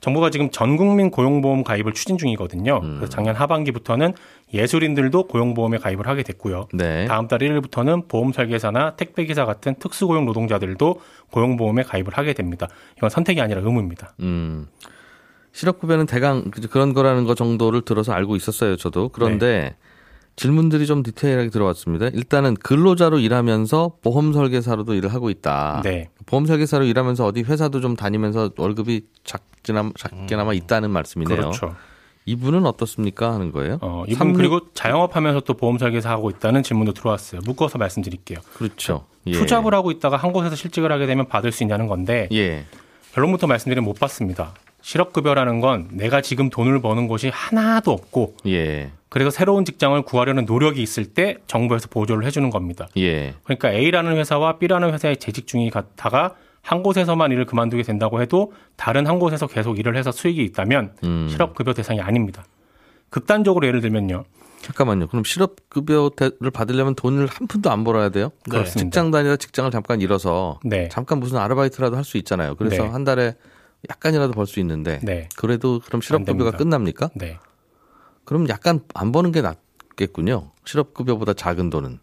정부가 0.00 0.30
지금 0.30 0.50
전 0.50 0.76
국민 0.76 1.10
고용보험 1.10 1.62
가입을 1.62 1.92
추진 1.92 2.18
중이거든요. 2.18 2.80
그래서 2.80 3.06
작년 3.08 3.36
하반기부터는 3.36 4.14
예술인들도 4.52 5.28
고용보험에 5.28 5.78
가입을 5.78 6.08
하게 6.08 6.24
됐고요. 6.24 6.66
네. 6.72 7.06
다음 7.06 7.28
달 7.28 7.38
1일부터는 7.38 8.08
보험 8.08 8.32
설계사나 8.32 8.96
택배 8.96 9.24
기사 9.26 9.44
같은 9.44 9.76
특수 9.78 10.08
고용 10.08 10.24
노동자들도 10.24 11.00
고용보험에 11.30 11.84
가입을 11.84 12.14
하게 12.14 12.32
됩니다. 12.32 12.68
이건 12.96 13.10
선택이 13.10 13.40
아니라 13.40 13.60
의무입니다. 13.60 14.14
음. 14.20 14.66
실업급여는 15.52 16.06
대강 16.06 16.50
그런 16.70 16.94
거라는 16.94 17.24
거 17.24 17.34
정도를 17.36 17.82
들어서 17.82 18.12
알고 18.12 18.34
있었어요, 18.34 18.76
저도. 18.76 19.10
그런데 19.10 19.76
질문들이 20.36 20.86
좀 20.86 21.02
디테일하게 21.02 21.50
들어왔습니다. 21.50 22.06
일단은 22.08 22.54
근로자로 22.54 23.18
일하면서 23.18 23.96
보험 24.02 24.32
설계사로도 24.32 24.94
일을 24.94 25.12
하고 25.12 25.30
있다. 25.30 25.82
네. 25.84 26.08
보험 26.26 26.46
설계사로 26.46 26.84
일하면서 26.84 27.26
어디 27.26 27.42
회사도 27.42 27.80
좀 27.80 27.96
다니면서 27.96 28.50
월급이 28.56 29.02
작게나마, 29.24 29.90
작게나마 29.98 30.54
있다는 30.54 30.90
말씀이네요. 30.90 31.36
그렇죠. 31.36 31.74
이분은 32.24 32.66
어떻습니까 32.66 33.32
하는 33.34 33.50
거예요? 33.52 33.78
어, 33.82 34.04
이분 34.06 34.28
삼육- 34.28 34.36
그리고 34.36 34.60
자영업하면서 34.74 35.40
또 35.40 35.54
보험 35.54 35.76
설계사 35.78 36.10
하고 36.10 36.30
있다는 36.30 36.62
질문도 36.62 36.92
들어왔어요. 36.94 37.40
묶어서 37.44 37.78
말씀드릴게요. 37.78 38.38
그렇죠. 38.54 39.06
예. 39.26 39.32
투잡을 39.32 39.74
하고 39.74 39.90
있다가 39.90 40.16
한 40.16 40.32
곳에서 40.32 40.54
실직을 40.56 40.90
하게 40.92 41.06
되면 41.06 41.26
받을 41.28 41.50
수 41.52 41.62
있냐는 41.64 41.88
건데 41.88 42.28
예. 42.32 42.64
결론부터 43.12 43.46
말씀드리면 43.48 43.84
못 43.84 43.98
받습니다. 43.98 44.54
실업급여라는 44.82 45.60
건 45.60 45.88
내가 45.92 46.20
지금 46.22 46.48
돈을 46.48 46.80
버는 46.80 47.08
곳이 47.08 47.28
하나도 47.32 47.90
없고 47.92 48.36
예. 48.46 48.92
그래서 49.12 49.28
새로운 49.28 49.66
직장을 49.66 50.00
구하려는 50.02 50.46
노력이 50.46 50.82
있을 50.82 51.04
때 51.04 51.36
정부에서 51.46 51.88
보조를 51.88 52.24
해주는 52.24 52.48
겁니다. 52.48 52.88
예. 52.96 53.34
그러니까 53.44 53.70
A라는 53.70 54.16
회사와 54.16 54.56
B라는 54.56 54.90
회사에 54.94 55.16
재직 55.16 55.46
중이 55.46 55.68
같다가 55.68 56.34
한 56.62 56.82
곳에서만 56.82 57.30
일을 57.30 57.44
그만두게 57.44 57.82
된다고 57.82 58.22
해도 58.22 58.54
다른 58.76 59.06
한 59.06 59.18
곳에서 59.18 59.46
계속 59.46 59.78
일을 59.78 59.96
해서 59.98 60.12
수익이 60.12 60.42
있다면 60.44 60.94
음. 61.04 61.26
실업급여 61.28 61.74
대상이 61.74 62.00
아닙니다. 62.00 62.42
극단적으로 63.10 63.66
예를 63.66 63.82
들면요. 63.82 64.24
잠깐만요. 64.62 65.08
그럼 65.08 65.24
실업급여를 65.24 66.50
받으려면 66.50 66.94
돈을 66.94 67.26
한 67.26 67.46
푼도 67.48 67.70
안 67.70 67.84
벌어야 67.84 68.08
돼요? 68.08 68.30
그렇습니다. 68.48 68.80
직장 68.80 69.10
다니다 69.10 69.36
직장을 69.36 69.70
잠깐 69.72 70.00
잃어서 70.00 70.58
네. 70.64 70.88
잠깐 70.90 71.20
무슨 71.20 71.36
아르바이트라도 71.36 71.96
할 71.98 72.04
수 72.04 72.16
있잖아요. 72.16 72.54
그래서 72.54 72.84
네. 72.84 72.88
한 72.88 73.04
달에 73.04 73.34
약간이라도 73.90 74.32
벌 74.32 74.46
수 74.46 74.58
있는데 74.60 75.00
네. 75.02 75.28
그래도 75.36 75.80
그럼 75.84 76.00
실업급여가. 76.00 76.52
끝납니까? 76.52 77.10
네. 77.16 77.36
그럼 78.24 78.48
약간 78.48 78.80
안 78.94 79.12
버는 79.12 79.32
게 79.32 79.40
낫겠군요. 79.42 80.50
실업급여보다 80.64 81.34
작은 81.34 81.70
돈은. 81.70 81.98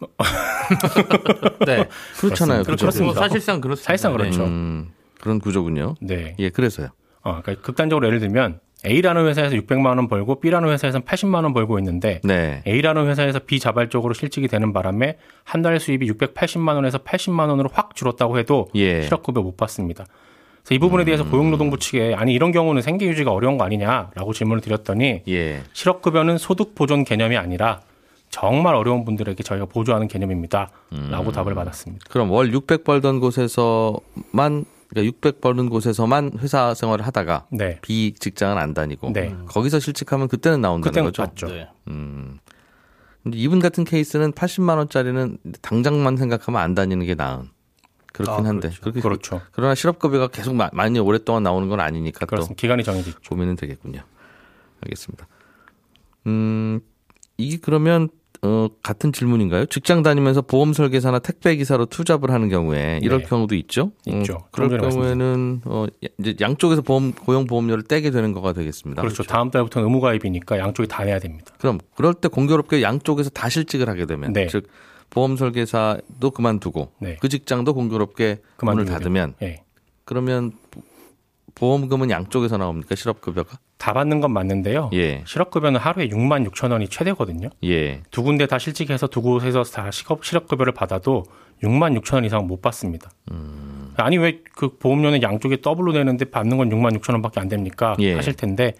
네. 1.66 1.88
그렇잖아요. 2.18 2.62
그렇습니다. 2.64 3.04
뭐 3.04 3.14
사실상 3.14 3.60
그렇습니다. 3.60 3.86
사실상 3.86 4.12
네. 4.12 4.18
그렇죠. 4.18 4.44
음, 4.44 4.92
그런 5.20 5.38
구조군요. 5.38 5.94
네. 6.00 6.34
예, 6.38 6.50
그래서요. 6.50 6.88
어, 7.22 7.40
그러니까 7.42 7.62
극단적으로 7.64 8.06
예를 8.06 8.18
들면 8.20 8.60
A라는 8.86 9.26
회사에서 9.26 9.56
600만 9.56 9.86
원 9.96 10.08
벌고 10.08 10.40
B라는 10.40 10.68
회사에서는 10.68 11.06
80만 11.06 11.44
원 11.44 11.54
벌고 11.54 11.78
있는데 11.78 12.20
네. 12.22 12.62
A라는 12.66 13.06
회사에서 13.06 13.38
비자발적으로 13.38 14.12
실직이 14.12 14.46
되는 14.48 14.72
바람에 14.74 15.16
한 15.44 15.62
달 15.62 15.80
수입이 15.80 16.10
680만 16.12 16.74
원에서 16.74 16.98
80만 16.98 17.48
원으로 17.48 17.70
확 17.72 17.94
줄었다고 17.96 18.38
해도 18.38 18.68
예. 18.74 19.02
실업급여 19.02 19.40
못 19.40 19.56
받습니다. 19.56 20.04
그래서 20.64 20.74
이 20.74 20.78
부분에 20.78 21.04
대해서 21.04 21.24
고용노동부 21.24 21.78
측에 21.78 22.14
아니 22.14 22.32
이런 22.32 22.50
경우는 22.50 22.80
생계 22.80 23.06
유지가 23.06 23.30
어려운 23.32 23.58
거 23.58 23.64
아니냐라고 23.64 24.32
질문을 24.32 24.62
드렸더니 24.62 25.22
예. 25.28 25.62
실업급여는 25.74 26.38
소득 26.38 26.74
보존 26.74 27.04
개념이 27.04 27.36
아니라 27.36 27.82
정말 28.30 28.74
어려운 28.74 29.04
분들에게 29.04 29.42
저희가 29.42 29.66
보조하는 29.66 30.08
개념입니다 30.08 30.70
라고 31.10 31.30
답을 31.32 31.54
받았습니다. 31.54 32.06
그럼 32.10 32.30
월 32.30 32.52
600 32.52 32.82
벌던 32.82 33.20
곳에서만 33.20 34.64
그러니까 34.88 35.06
600 35.06 35.40
버는 35.40 35.68
곳에서만 35.68 36.32
회사 36.38 36.72
생활을 36.72 37.06
하다가 37.06 37.46
네, 37.50 37.78
비 37.82 38.14
직장은 38.18 38.56
안 38.56 38.74
다니고 38.74 39.12
네. 39.12 39.34
거기서 39.46 39.80
실직하면 39.80 40.28
그때는 40.28 40.60
나온다는 40.60 40.90
그때는 40.90 41.08
거죠. 41.08 41.22
받죠. 41.22 41.46
네. 41.48 41.68
음. 41.88 42.38
근데 43.22 43.38
이분 43.38 43.58
같은 43.58 43.84
케이스는 43.84 44.32
80만 44.32 44.76
원짜리는 44.78 45.38
당장만 45.62 46.16
생각하면 46.16 46.60
안 46.60 46.74
다니는 46.74 47.06
게 47.06 47.14
나은. 47.14 47.53
그렇긴 48.14 48.46
아, 48.46 48.48
한데. 48.48 48.70
그렇죠. 48.80 49.00
그렇죠. 49.00 49.40
그러나 49.52 49.74
실업급여가 49.74 50.28
계속 50.28 50.54
마- 50.54 50.70
많이 50.72 50.98
오랫동안 51.00 51.42
나오는 51.42 51.68
건 51.68 51.80
아니니까 51.80 52.26
그렇습니다. 52.26 52.58
기간이 52.58 52.84
정해져 52.84 53.10
있죠. 53.10 53.20
또 53.22 53.28
고민은 53.30 53.56
되겠군요. 53.56 54.02
알겠습니다. 54.82 55.26
음, 56.28 56.80
이게 57.36 57.58
그러면 57.60 58.08
어, 58.42 58.68
같은 58.82 59.10
질문인가요? 59.12 59.66
직장 59.66 60.02
다니면서 60.02 60.42
보험 60.42 60.74
설계사나 60.74 61.18
택배 61.18 61.56
기사로 61.56 61.86
투잡을 61.86 62.30
하는 62.30 62.50
경우에 62.50 63.00
이럴 63.02 63.20
네. 63.20 63.24
경우도 63.26 63.54
있죠. 63.56 63.92
있죠. 64.06 64.34
어, 64.34 64.48
그럴 64.52 64.78
경우에는 64.78 65.62
어, 65.64 65.86
이제 66.18 66.36
양쪽에서 66.40 66.82
보험 66.82 67.12
고용 67.12 67.46
보험료를 67.46 67.84
떼게 67.84 68.10
되는 68.10 68.32
거가 68.32 68.52
되겠습니다. 68.52 69.00
그렇죠. 69.02 69.22
다음 69.24 69.50
달부터는 69.50 69.88
의무 69.88 70.00
가입이니까 70.00 70.58
양쪽이 70.58 70.88
다 70.88 71.04
내야 71.04 71.18
됩니다. 71.18 71.52
그럼 71.58 71.78
그럴 71.96 72.12
때 72.14 72.28
공교롭게 72.28 72.82
양쪽에서 72.82 73.30
다 73.30 73.48
실직을 73.48 73.88
하게 73.88 74.04
되면 74.06 74.32
네. 74.34 74.46
즉 74.46 74.68
보험 75.14 75.36
설계사도 75.36 76.30
그만두고 76.32 76.92
네. 76.98 77.16
그 77.20 77.28
직장도 77.28 77.72
공교롭게 77.74 78.24
문을 78.26 78.42
그만두게 78.56 78.90
닫으면 78.90 79.34
예. 79.42 79.62
그러면 80.04 80.52
보- 80.70 80.82
보험금은 81.54 82.10
양쪽에서 82.10 82.56
나옵니까 82.56 82.96
실업급여가? 82.96 83.58
다 83.78 83.92
받는 83.92 84.20
건 84.20 84.32
맞는데요. 84.32 84.90
예, 84.92 85.22
실업급여는 85.26 85.78
하루에 85.78 86.08
6만 86.08 86.48
6천 86.50 86.72
원이 86.72 86.88
최대거든요. 86.88 87.50
예, 87.64 88.02
두 88.10 88.22
군데 88.24 88.46
다 88.46 88.58
실직해서 88.58 89.06
두 89.06 89.22
곳에서 89.22 89.62
다 89.62 89.90
실업, 89.92 90.24
실업급여를 90.24 90.72
받아도 90.72 91.24
6만 91.62 91.98
6천 92.00 92.14
원 92.14 92.24
이상 92.24 92.46
못 92.48 92.60
받습니다. 92.60 93.10
음. 93.30 93.92
아니 93.96 94.16
왜 94.18 94.42
그 94.56 94.76
보험료는 94.78 95.22
양쪽에 95.22 95.60
더블로 95.60 95.92
내는데 95.92 96.24
받는 96.26 96.56
건 96.56 96.70
6만 96.70 96.98
6천 96.98 97.12
원밖에 97.12 97.40
안 97.40 97.48
됩니까? 97.48 97.96
예. 98.00 98.12
음. 98.14 98.18
하실 98.18 98.34
텐데 98.34 98.74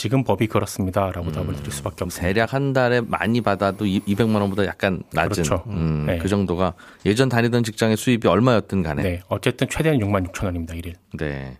지금 0.00 0.24
법이 0.24 0.46
그렇습니다라고 0.46 1.30
답을 1.30 1.56
드릴 1.56 1.70
수밖에 1.70 2.04
없습니다. 2.04 2.22
대략 2.22 2.54
한 2.54 2.72
달에 2.72 3.02
많이 3.02 3.42
받아도 3.42 3.84
200만 3.84 4.40
원보다 4.40 4.64
약간 4.64 5.02
낮은 5.12 5.44
그렇죠. 5.44 5.62
음, 5.66 6.04
네. 6.06 6.16
그 6.16 6.26
정도가 6.26 6.72
예전 7.04 7.28
다니던 7.28 7.64
직장의 7.64 7.98
수입이 7.98 8.26
얼마였든 8.26 8.82
간에 8.82 9.02
네, 9.02 9.20
어쨌든 9.28 9.68
최대는 9.68 9.98
6만 9.98 10.26
6천 10.32 10.46
원입니다. 10.46 10.72
일일. 10.72 10.94
네. 11.18 11.58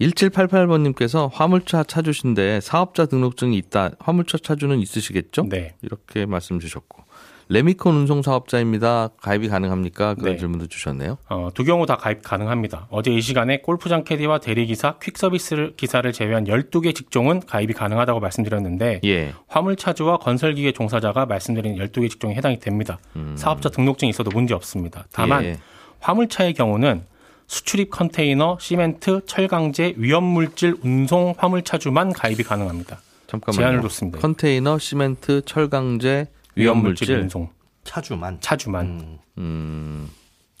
1788번님께서 0.00 1.28
화물차 1.32 1.82
차주신데 1.82 2.60
사업자 2.60 3.04
등록증이 3.06 3.58
있다. 3.58 3.90
화물차 3.98 4.38
차주는 4.38 4.78
있으시겠죠? 4.78 5.48
네. 5.48 5.74
이렇게 5.82 6.24
말씀 6.24 6.60
주셨고. 6.60 7.02
레미콘 7.48 7.94
운송 7.94 8.22
사업자입니다. 8.22 9.10
가입이 9.20 9.48
가능합니까? 9.48 10.14
그런 10.14 10.32
네. 10.32 10.38
질문도 10.38 10.66
주셨네요. 10.66 11.18
어, 11.28 11.48
두 11.54 11.62
경우 11.64 11.86
다 11.86 11.96
가입 11.96 12.22
가능합니다. 12.22 12.88
어제 12.90 13.12
이 13.12 13.20
시간에 13.20 13.58
골프장 13.58 14.02
캐디와 14.02 14.40
대리기사, 14.40 14.98
퀵서비스 15.00 15.74
기사를 15.76 16.10
제외한 16.12 16.44
12개 16.44 16.94
직종은 16.94 17.40
가입이 17.46 17.72
가능하다고 17.72 18.18
말씀드렸는데 18.18 19.00
예. 19.04 19.32
화물차주와 19.46 20.18
건설기계 20.18 20.72
종사자가 20.72 21.26
말씀드린 21.26 21.76
12개 21.76 22.10
직종에 22.10 22.34
해당이 22.34 22.58
됩니다. 22.58 22.98
사업자 23.36 23.68
등록증이 23.68 24.10
있어도 24.10 24.30
문제 24.32 24.52
없습니다. 24.54 25.04
다만 25.12 25.44
예. 25.44 25.58
화물차의 26.00 26.54
경우는 26.54 27.04
수출입 27.46 27.90
컨테이너, 27.90 28.58
시멘트, 28.60 29.20
철강제, 29.26 29.94
위험물질 29.96 30.76
운송 30.82 31.34
화물차주만 31.38 32.12
가입이 32.12 32.42
가능합니다. 32.42 33.00
잠깐만요. 33.28 33.60
제한을 33.60 33.80
뒀습니다. 33.82 34.18
컨테이너, 34.18 34.78
시멘트, 34.78 35.42
철강제, 35.44 36.26
위험물질. 36.56 37.10
운송 37.18 37.48
차주만. 37.84 38.38
차주만 38.40 38.86
음. 38.86 39.18
음. 39.38 40.08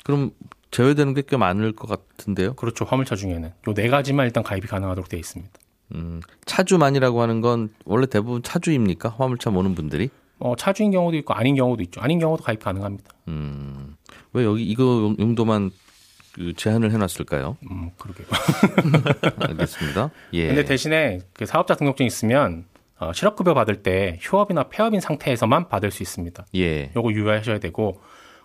그럼 0.04 0.30
제외되는 0.70 1.14
게 1.14 1.22
꽤 1.22 1.36
많을 1.36 1.72
것 1.72 1.88
같은데요. 1.88 2.54
그렇죠 2.54 2.84
화물차 2.84 3.16
중에는 3.16 3.52
요 3.68 3.74
네 3.74 3.88
가지만 3.88 4.26
일단 4.26 4.42
가입이 4.44 4.66
가능하도록 4.68 5.08
되어 5.08 5.18
있습니다. 5.18 5.52
음. 5.94 6.20
차주만이라고 6.44 7.20
하는 7.22 7.40
건 7.40 7.70
원래 7.84 8.06
대부분 8.06 8.42
차주입니까? 8.42 9.14
화물차 9.18 9.50
모는 9.50 9.74
분들이? 9.74 10.10
어, 10.38 10.54
차주인 10.56 10.90
경우도 10.90 11.16
있고 11.18 11.32
아닌 11.34 11.54
경우도 11.56 11.82
있죠. 11.84 12.00
아닌 12.00 12.18
경우도 12.18 12.44
가입 12.44 12.62
가능합니다. 12.62 13.10
음. 13.28 13.96
왜 14.34 14.44
여기 14.44 14.64
이거 14.64 14.82
용- 14.84 15.16
용도만 15.18 15.70
그 16.34 16.52
제한을 16.54 16.90
해놨을까요? 16.92 17.56
음, 17.70 17.90
그러게요. 17.96 18.26
알겠습니다. 19.48 20.10
예. 20.34 20.48
근데 20.48 20.64
대신에 20.64 21.20
그 21.32 21.46
사업자 21.46 21.74
등록증 21.74 22.04
있으면 22.04 22.64
어, 22.98 23.12
실업급여 23.12 23.54
받을 23.54 23.82
때 23.82 24.18
휴업이나 24.20 24.64
폐업인 24.64 25.00
상태에서만 25.00 25.68
받을 25.68 25.90
수 25.90 26.02
있습니다. 26.02 26.46
예. 26.56 26.90
요거 26.96 27.12
유의하셔야 27.12 27.58
되고 27.58 28.00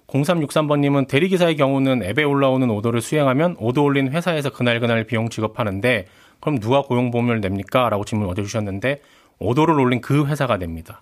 0363번님은 0.08 1.08
대리기사의 1.08 1.56
경우는 1.56 2.04
앱에 2.04 2.24
올라오는 2.24 2.70
오더를 2.70 3.00
수행하면 3.02 3.56
오더 3.60 3.82
올린 3.82 4.10
회사에서 4.10 4.52
그날 4.52 4.80
그날 4.80 5.06
비용 5.06 5.30
지급하는데 5.30 6.08
그럼 6.42 6.60
누가 6.60 6.82
고용보험료를 6.82 7.40
냅니까? 7.40 7.88
라고 7.90 8.04
질문 8.04 8.28
어제 8.28 8.44
주셨는데 8.44 9.02
오더를 9.40 9.80
올린 9.80 10.02
그 10.02 10.26
회사가 10.26 10.58
냅니다. 10.58 11.02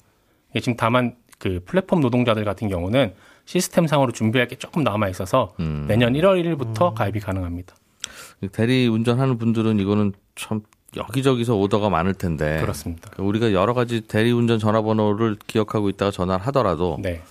이게 0.51 0.59
지금 0.59 0.77
다만 0.77 1.15
그 1.39 1.61
플랫폼 1.65 2.01
노동자들 2.01 2.43
같은 2.45 2.67
경우는 2.67 3.13
시스템상으로 3.45 4.11
준비할 4.11 4.47
게 4.47 4.57
조금 4.57 4.83
남아 4.83 5.09
있어서 5.09 5.53
음. 5.59 5.85
내년 5.87 6.13
1월 6.13 6.43
1일부터 6.43 6.93
가입이 6.93 7.19
가능합니다. 7.19 7.75
대리 8.51 8.87
운전하는 8.87 9.37
분들은 9.37 9.79
이거는 9.79 10.13
참 10.35 10.61
여기저기서 10.96 11.55
오더가 11.55 11.89
많을 11.89 12.13
텐데. 12.13 12.60
그렇습니다. 12.62 13.10
그러니까 13.12 13.24
우리가 13.29 13.53
여러 13.53 13.74
가지 13.74 14.01
대리 14.01 14.31
운전 14.31 14.60
전화번호를 14.60 15.38
기억하고 15.48 15.89
있다가 15.89 16.12
전화를 16.12 16.46
하더라도 16.48 16.98
네. 17.01 17.22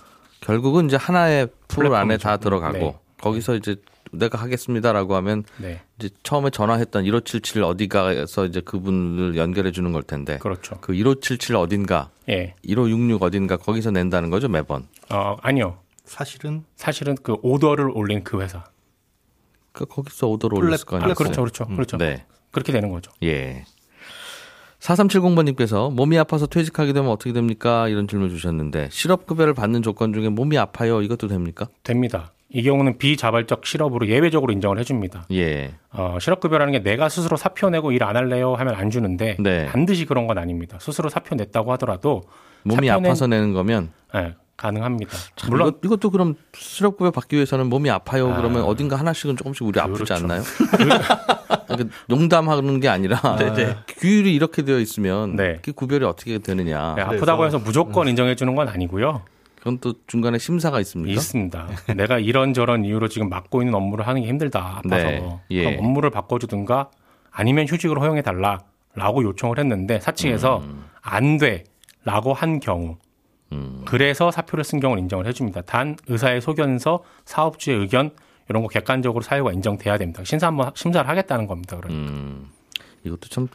결국은 0.41 0.85
이제 0.87 0.95
하나의 0.95 1.49
풀 1.67 1.93
안에. 1.93 2.17
다 2.17 2.37
들어가고 2.37 2.77
네. 2.77 2.97
거기서 3.21 3.55
이제 3.55 3.75
내가 4.11 4.39
하겠습니다라고 4.39 5.15
하면 5.17 5.43
네. 5.57 5.81
이제 5.99 6.09
처음에 6.23 6.49
전화했던 6.49 7.03
1577 7.05 7.63
어디가에서 7.63 8.45
이제 8.45 8.61
그분을 8.61 9.35
연결해 9.37 9.71
주는 9.71 9.91
걸 9.91 10.01
텐데 10.03 10.37
그렇죠. 10.39 10.77
그 10.81 10.93
1577 10.95 11.55
어딘가 11.57 12.09
예. 12.29 12.55
1566 12.65 13.21
어딘가 13.21 13.57
거기서 13.57 13.91
낸다는 13.91 14.29
거죠 14.29 14.47
매번. 14.47 14.87
어, 15.11 15.35
아니요. 15.41 15.77
사실은 16.05 16.63
사실은 16.75 17.15
그 17.21 17.35
오더를 17.43 17.91
올린 17.93 18.23
그 18.23 18.41
회사. 18.41 18.63
그 19.73 19.85
거기서 19.85 20.27
오더를 20.27 20.55
플랫- 20.57 20.63
올렸을 20.65 20.85
거 20.85 20.97
아. 20.97 21.13
그렇죠. 21.13 21.41
그렇죠. 21.41 21.67
그렇죠. 21.67 21.97
네. 21.97 22.25
그렇게 22.51 22.71
되는 22.71 22.89
거죠. 22.89 23.11
예. 23.23 23.63
4370번님께서 24.79 25.91
몸이 25.93 26.17
아파서 26.17 26.47
퇴직하게 26.47 26.93
되면 26.93 27.09
어떻게 27.11 27.33
됩니까? 27.33 27.87
이런 27.89 28.07
질문 28.07 28.29
주셨는데 28.29 28.87
실업급여를 28.91 29.53
받는 29.53 29.81
조건 29.81 30.13
중에 30.13 30.29
몸이 30.29 30.57
아파요. 30.57 31.01
이것도 31.01 31.27
됩니까? 31.27 31.67
됩니다. 31.83 32.31
이 32.51 32.63
경우는 32.63 32.97
비자발적 32.97 33.65
실업으로 33.67 34.07
예외적으로 34.07 34.51
인정을 34.53 34.79
해줍니다. 34.79 35.27
예. 35.33 35.73
어, 35.91 36.17
실업급여라는 36.19 36.71
게 36.73 36.79
내가 36.81 37.07
스스로 37.09 37.37
사표 37.37 37.69
내고 37.69 37.91
일 37.91 38.03
안 38.03 38.15
할래요 38.15 38.55
하면 38.55 38.73
안 38.73 38.89
주는데 38.89 39.35
네. 39.39 39.65
반드시 39.67 40.05
그런 40.05 40.25
건 40.25 40.37
아닙니다. 40.39 40.77
스스로 40.79 41.09
사표 41.09 41.35
냈다고 41.35 41.71
하더라도 41.73 42.23
몸이 42.63 42.87
사표 42.87 43.01
낸- 43.01 43.05
아파서 43.11 43.27
내는 43.27 43.53
거면 43.53 43.91
예, 44.15 44.33
가능합니다. 44.59 45.11
물론 45.47 45.59
물론 45.59 45.79
이것, 45.83 45.99
도 45.99 46.09
그럼 46.09 46.35
실업급여 46.53 47.11
받기 47.11 47.35
위해서는 47.35 47.67
몸이 47.67 47.89
아파요. 47.89 48.31
아. 48.31 48.35
그러면 48.35 48.63
어딘가 48.63 48.97
하나씩은 48.97 49.37
조금씩 49.37 49.65
우리 49.65 49.79
아프지 49.79 50.03
그렇죠. 50.03 50.15
않나요? 50.15 50.41
그러니까 51.67 51.95
농담하는 52.07 52.79
게 52.79 52.89
아니라 52.89 53.19
규율이 53.87 54.33
이렇게 54.35 54.63
되어 54.63 54.79
있으면 54.79 55.35
네. 55.35 55.59
그 55.61 55.71
구별이 55.71 56.03
어떻게 56.05 56.39
되느냐. 56.39 56.95
네, 56.95 57.01
아프다고 57.01 57.45
해서 57.45 57.57
무조건 57.59 58.07
인정해 58.07 58.35
주는 58.35 58.53
건 58.55 58.67
아니고요. 58.67 59.21
그건 59.55 59.77
또 59.79 59.93
중간에 60.07 60.37
심사가 60.37 60.79
있습니까? 60.81 61.13
있습니다. 61.13 61.67
내가 61.95 62.19
이런저런 62.19 62.85
이유로 62.85 63.07
지금 63.07 63.29
맡고 63.29 63.61
있는 63.61 63.75
업무를 63.75 64.07
하는 64.07 64.21
게 64.21 64.27
힘들다. 64.27 64.81
아파서. 64.83 64.95
네. 64.95 65.39
예. 65.51 65.63
그럼 65.63 65.85
업무를 65.85 66.09
바꿔주든가 66.09 66.89
아니면 67.31 67.67
휴직을 67.67 67.99
허용해 67.99 68.21
달라라고 68.21 69.23
요청을 69.23 69.59
했는데 69.59 69.99
사측에서 69.99 70.59
음. 70.59 70.85
안 71.01 71.37
돼라고 71.37 72.33
한 72.33 72.59
경우 72.59 72.97
그래서 73.85 74.31
사표를 74.31 74.63
쓴 74.63 74.79
경우를 74.79 75.01
인정을 75.01 75.25
해줍니다. 75.27 75.61
단 75.61 75.97
의사의 76.07 76.41
소견서, 76.41 77.03
사업주의 77.25 77.77
의견 77.77 78.11
이런 78.49 78.63
거 78.63 78.69
객관적으로 78.69 79.21
사유가 79.21 79.51
인정돼야 79.51 79.97
됩니다. 79.97 80.23
심사 80.23 80.47
한번 80.47 80.71
심사를 80.75 81.07
하겠다는 81.07 81.47
겁니다. 81.47 81.77
그러면 81.77 81.97
음, 81.97 82.49
이것도 83.03 83.29
참 83.29 83.47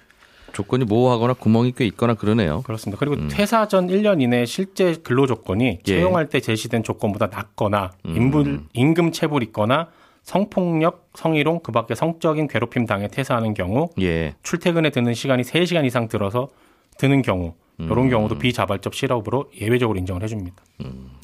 조건이 0.53 0.85
모호하거나 0.85 1.35
구멍이 1.35 1.73
꽤 1.77 1.85
있거나 1.87 2.15
그러네요. 2.15 2.63
그렇습니다. 2.63 2.99
그리고 2.99 3.29
퇴사 3.29 3.67
전 3.69 3.89
1년 3.89 4.23
이내 4.23 4.47
실제 4.47 4.95
근로 4.95 5.27
조건이 5.27 5.71
음. 5.71 5.77
예. 5.81 5.83
채용할 5.83 6.29
때 6.29 6.41
제시된 6.41 6.85
조건보다 6.85 7.27
낮거나 7.27 7.91
음. 8.07 8.17
인불, 8.17 8.61
임금 8.73 9.13
체불 9.13 9.43
있거나 9.45 9.89
성폭력, 10.23 11.11
성희롱, 11.15 11.61
그 11.63 11.73
밖에 11.73 11.95
성적인 11.95 12.49
괴롭힘 12.49 12.87
당해 12.87 13.09
퇴사하는 13.09 13.53
경우 13.53 13.91
예. 14.01 14.35
출퇴근에 14.43 14.91
드는 14.91 15.13
시간이 15.13 15.43
3시간 15.43 15.85
이상 15.85 16.09
들어서 16.09 16.49
드는 16.97 17.23
경우 17.23 17.55
음. 17.81 17.87
이런 17.91 18.09
경우도 18.09 18.39
비자발적 18.39 18.95
실업으로 18.95 19.51
예외적으로 19.61 19.99
인정을 19.99 20.23
해줍니다. 20.23 20.63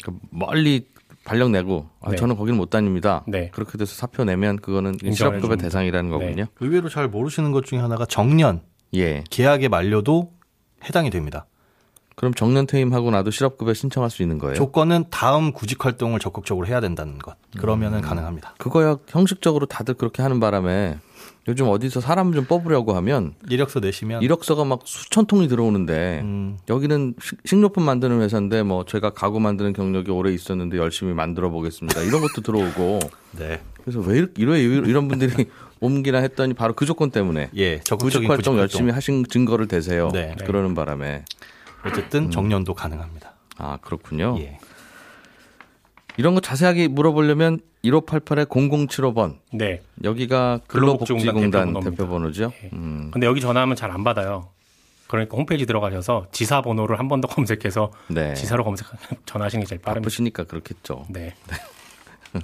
그 0.04 0.12
멀리 0.30 0.87
발령 1.25 1.52
내고 1.52 1.88
아, 2.00 2.11
네. 2.11 2.16
저는 2.16 2.37
거기는 2.37 2.57
못 2.57 2.71
다닙니다. 2.71 3.25
네. 3.28 3.50
그렇게 3.52 3.76
돼서 3.78 3.95
사표 3.95 4.25
내면 4.25 4.57
그거는 4.57 4.97
실업급여. 5.12 5.57
대상이라는 5.57 6.11
거군요. 6.11 6.47
의외로 6.61 6.88
잘 6.88 7.09
모르시는 7.09 7.52
것 7.52 7.64
중에 7.66 7.78
하나가 7.78 8.04
정년 8.07 8.62
예. 8.95 9.23
계약의 9.30 9.69
만료도 9.69 10.33
해당이 10.85 11.11
됩니다. 11.11 11.47
그럼 12.16 12.35
정년 12.35 12.66
퇴임하고 12.66 13.11
나도 13.11 13.30
실업급여 13.30 13.73
신청할 13.73 14.11
수 14.11 14.23
있는 14.23 14.38
거예요? 14.38 14.54
조건은 14.54 15.04
다음 15.11 15.52
구직 15.52 15.85
활동을 15.85 16.19
적극적으로 16.21 16.66
해야 16.66 16.80
된다는 16.80 17.19
것. 17.19 17.37
그러면은 17.59 17.99
음. 17.99 18.02
가능합니다. 18.02 18.54
그거야 18.59 18.97
형식적으로 19.09 19.66
다들 19.66 19.95
그렇게 19.95 20.23
하는 20.23 20.40
바람에 20.40 20.99
요즘 21.49 21.68
어디서 21.68 22.00
사람 22.00 22.32
좀 22.32 22.44
뽑으려고 22.44 22.94
하면 22.97 23.35
이력서 23.49 23.80
내시면 23.80 24.23
이력서가 24.23 24.64
막 24.64 24.80
수천 24.85 25.26
통이 25.26 25.49
들어오는데 25.49 26.20
음, 26.23 26.59
여기는 26.68 27.14
식- 27.23 27.38
식료품 27.44 27.82
만드는 27.85 28.20
회사인데 28.20 28.62
뭐 28.62 28.85
제가 28.85 29.11
가구 29.11 29.40
만드는 29.40 29.73
경력이 29.73 30.11
오래 30.11 30.32
있었는데 30.32 30.76
열심히 30.76 31.14
만들어 31.14 31.49
보겠습니다. 31.50 32.02
이런 32.02 32.20
것도 32.20 32.42
들어오고 32.42 33.00
네. 33.38 33.61
그래서 33.82 34.00
왜 34.00 34.18
이렇게 34.18 34.35
이런 34.42 34.59
이런 34.59 35.09
분들이 35.09 35.47
옮기나 35.80 36.18
했더니 36.18 36.52
바로 36.52 36.75
그 36.75 36.85
조건 36.85 37.11
때문에 37.11 37.49
예, 37.56 37.76
구직 37.78 37.85
적극적인 37.87 38.28
활동 38.28 38.37
구직 38.37 38.49
활동. 38.50 38.59
열심히 38.59 38.92
하신 38.92 39.25
증거를 39.26 39.66
대세요. 39.66 40.11
네. 40.12 40.37
그러는 40.47 40.75
바람에 40.75 41.25
어쨌든 41.87 42.30
정년도 42.30 42.75
가능합니다. 42.75 43.32
아 43.56 43.78
그렇군요. 43.80 44.37
예. 44.40 44.59
이런 46.18 46.35
거 46.35 46.40
자세하게 46.40 46.88
물어보려면 46.88 47.61
1588에 47.85 48.47
0075번 48.47 49.37
네. 49.53 49.81
여기가 50.05 50.61
근로복지공단. 50.67 51.81
대표번호죠. 51.81 52.53
예. 52.64 52.71
음, 52.73 53.11
근데 53.12 53.27
여기 53.27 53.40
전화하면 53.40 53.77
잘 53.77 53.90
안 53.90 54.05
받아요. 54.05 54.49
그러니까 55.07 55.37
홈페이지 55.37 55.66
들어가셔서 55.66 56.27
지사 56.31 56.62
번호를 56.62 56.99
한 56.99 57.09
번 57.09 57.21
더 57.21 57.27
검색해서 57.29 57.90
네. 58.09 58.35
지사로 58.35 58.62
검색 58.64 58.87
전화하시는 59.27 59.64
게 59.64 59.69
제일 59.69 59.81
빠릅니다. 59.81 60.05
바쁘시니까 60.07 60.45
그렇겠죠. 60.45 61.07
네. 61.09 61.35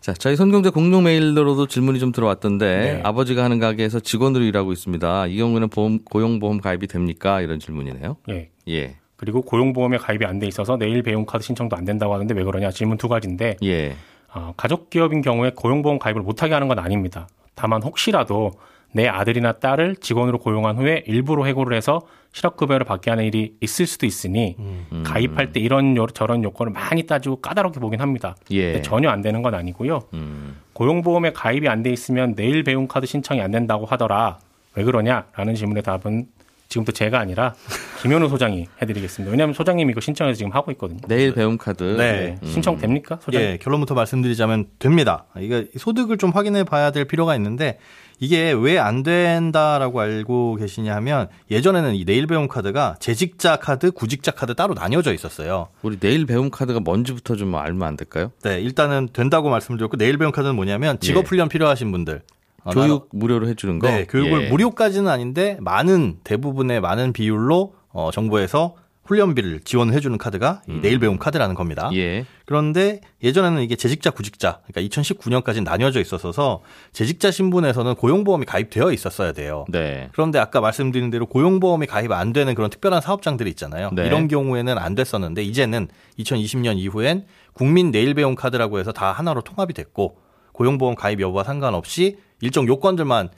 자, 0.00 0.14
저희 0.14 0.34
손경제 0.34 0.70
공룡 0.70 1.02
메일로도 1.04 1.66
질문이 1.66 1.98
좀 1.98 2.10
들어왔던데 2.10 2.66
네. 2.66 3.00
아버지가 3.04 3.44
하는 3.44 3.58
가게에서 3.58 4.00
직원으로 4.00 4.44
일하고 4.44 4.72
있습니다. 4.72 5.26
이 5.26 5.36
경우에는 5.36 5.68
보험, 5.68 5.98
고용보험 6.04 6.60
가입이 6.62 6.86
됩니까? 6.86 7.40
이런 7.42 7.58
질문이네요. 7.60 8.16
예. 8.30 8.48
예, 8.68 8.96
그리고 9.20 9.42
고용보험에 9.42 9.98
가입이 9.98 10.24
안 10.24 10.38
돼 10.38 10.46
있어서 10.46 10.78
내일 10.78 11.02
배용카드 11.02 11.44
신청도 11.44 11.76
안 11.76 11.84
된다고 11.84 12.14
하는데 12.14 12.32
왜 12.32 12.42
그러냐 12.42 12.70
질문 12.70 12.96
두 12.96 13.06
가지인데 13.06 13.56
예, 13.62 13.94
어, 14.34 14.54
가족 14.56 14.88
기업인 14.88 15.20
경우에 15.20 15.52
고용보험 15.54 15.98
가입을 15.98 16.22
못하게 16.22 16.54
하는 16.54 16.68
건 16.68 16.78
아닙니다. 16.78 17.28
다만 17.54 17.82
혹시라도 17.82 18.52
내 18.92 19.06
아들이나 19.06 19.52
딸을 19.52 19.96
직원으로 19.96 20.38
고용한 20.38 20.78
후에 20.78 21.04
일부러 21.06 21.44
해고를 21.44 21.76
해서 21.76 22.00
실업급여를 22.32 22.86
받게 22.86 23.10
하는 23.10 23.24
일이 23.24 23.54
있을 23.60 23.86
수도 23.86 24.06
있으니 24.06 24.56
음. 24.58 25.02
가입할 25.04 25.52
때 25.52 25.60
이런 25.60 25.96
요- 25.98 26.06
저런 26.06 26.42
요건을 26.42 26.72
많이 26.72 27.02
따지고 27.02 27.36
까다롭게 27.42 27.78
보긴 27.78 28.00
합니다. 28.00 28.36
예. 28.52 28.80
전혀 28.80 29.10
안 29.10 29.20
되는 29.20 29.42
건 29.42 29.54
아니고요. 29.54 30.00
음, 30.14 30.56
고용보험에 30.72 31.32
가입이 31.34 31.68
안 31.68 31.82
돼 31.82 31.90
있으면 31.92 32.34
내일 32.34 32.62
배용카드 32.64 33.04
신청이 33.06 33.42
안 33.42 33.50
된다고 33.50 33.84
하더라. 33.84 34.38
왜 34.76 34.82
그러냐라는 34.84 35.54
질문의 35.56 35.82
답은 35.82 36.26
지금부터 36.70 36.92
제가 36.92 37.18
아니라 37.18 37.52
김현우 38.00 38.28
소장이 38.28 38.66
해드리겠습니다. 38.80 39.30
왜냐하면 39.30 39.54
소장님이 39.54 39.90
이거 39.90 40.00
신청해서 40.00 40.38
지금 40.38 40.52
하고 40.52 40.70
있거든요. 40.72 41.00
내일 41.08 41.34
배움 41.34 41.58
카드. 41.58 41.82
네. 41.82 42.38
네. 42.40 42.48
신청 42.48 42.78
됩니까? 42.78 43.18
소장? 43.22 43.42
예, 43.42 43.58
결론부터 43.60 43.94
말씀드리자면 43.94 44.66
됩니다. 44.78 45.24
이게 45.38 45.66
소득을 45.76 46.16
좀 46.16 46.30
확인해 46.30 46.62
봐야 46.64 46.92
될 46.92 47.04
필요가 47.06 47.34
있는데 47.36 47.78
이게 48.20 48.52
왜 48.52 48.78
안 48.78 49.02
된다라고 49.02 50.00
알고 50.00 50.56
계시냐 50.56 50.94
하면 50.96 51.28
예전에는 51.50 51.94
이 51.96 52.04
내일 52.04 52.26
배움 52.28 52.46
카드가 52.48 52.94
재직자 53.00 53.56
카드, 53.56 53.90
구직자 53.90 54.30
카드 54.30 54.54
따로 54.54 54.74
나뉘어져 54.74 55.12
있었어요. 55.12 55.68
우리 55.82 55.98
내일 55.98 56.24
배움 56.24 56.50
카드가 56.50 56.78
뭔지부터 56.80 57.34
좀 57.36 57.54
알면 57.56 57.82
안 57.82 57.96
될까요? 57.96 58.30
네, 58.44 58.60
일단은 58.60 59.08
된다고 59.12 59.50
말씀드렸고 59.50 59.96
내일 59.96 60.18
배움 60.18 60.30
카드는 60.30 60.54
뭐냐면 60.54 61.00
직업 61.00 61.24
예. 61.24 61.28
훈련 61.28 61.48
필요하신 61.48 61.90
분들 61.90 62.22
어, 62.64 62.70
교육 62.70 63.08
무료로 63.12 63.48
해주는 63.48 63.78
거. 63.78 63.88
네, 63.88 64.06
교육을 64.06 64.44
예. 64.44 64.48
무료까지는 64.48 65.08
아닌데 65.08 65.56
많은 65.60 66.18
대부분의 66.24 66.80
많은 66.80 67.12
비율로 67.12 67.74
어, 67.92 68.10
정부에서 68.12 68.74
훈련비를 69.10 69.60
지원을 69.64 69.92
해주는 69.94 70.16
카드가 70.18 70.62
이 70.68 70.80
내일 70.80 71.00
배움 71.00 71.18
카드라는 71.18 71.56
겁니다. 71.56 71.88
음. 71.88 71.94
예, 71.94 72.24
그런데 72.46 73.00
예전에는 73.24 73.60
이게 73.60 73.74
재직자, 73.74 74.10
구직자, 74.10 74.60
그러니까 74.68 75.02
2019년까지 75.02 75.64
나뉘어져 75.64 76.00
있어서 76.00 76.62
재직자 76.92 77.32
신분에서는 77.32 77.96
고용보험이 77.96 78.46
가입되어 78.46 78.92
있었어야 78.92 79.32
돼요. 79.32 79.64
네, 79.68 80.08
그런데 80.12 80.38
아까 80.38 80.60
말씀드린 80.60 81.10
대로 81.10 81.26
고용보험이 81.26 81.86
가입 81.86 82.12
안 82.12 82.32
되는 82.32 82.54
그런 82.54 82.70
특별한 82.70 83.00
사업장들이 83.00 83.50
있잖아요. 83.50 83.90
네. 83.92 84.06
이런 84.06 84.28
경우에는 84.28 84.78
안 84.78 84.94
됐었는데 84.94 85.42
이제는 85.42 85.88
2020년 86.20 86.78
이후엔 86.78 87.26
국민 87.52 87.90
내일 87.90 88.14
배움 88.14 88.36
카드라고 88.36 88.78
해서 88.78 88.92
다 88.92 89.10
하나로 89.10 89.40
통합이 89.42 89.74
됐고 89.74 90.18
고용보험 90.52 90.94
가입 90.94 91.20
여부와 91.20 91.42
상관없이 91.42 92.18
일정 92.40 92.66
요건들만 92.66 93.28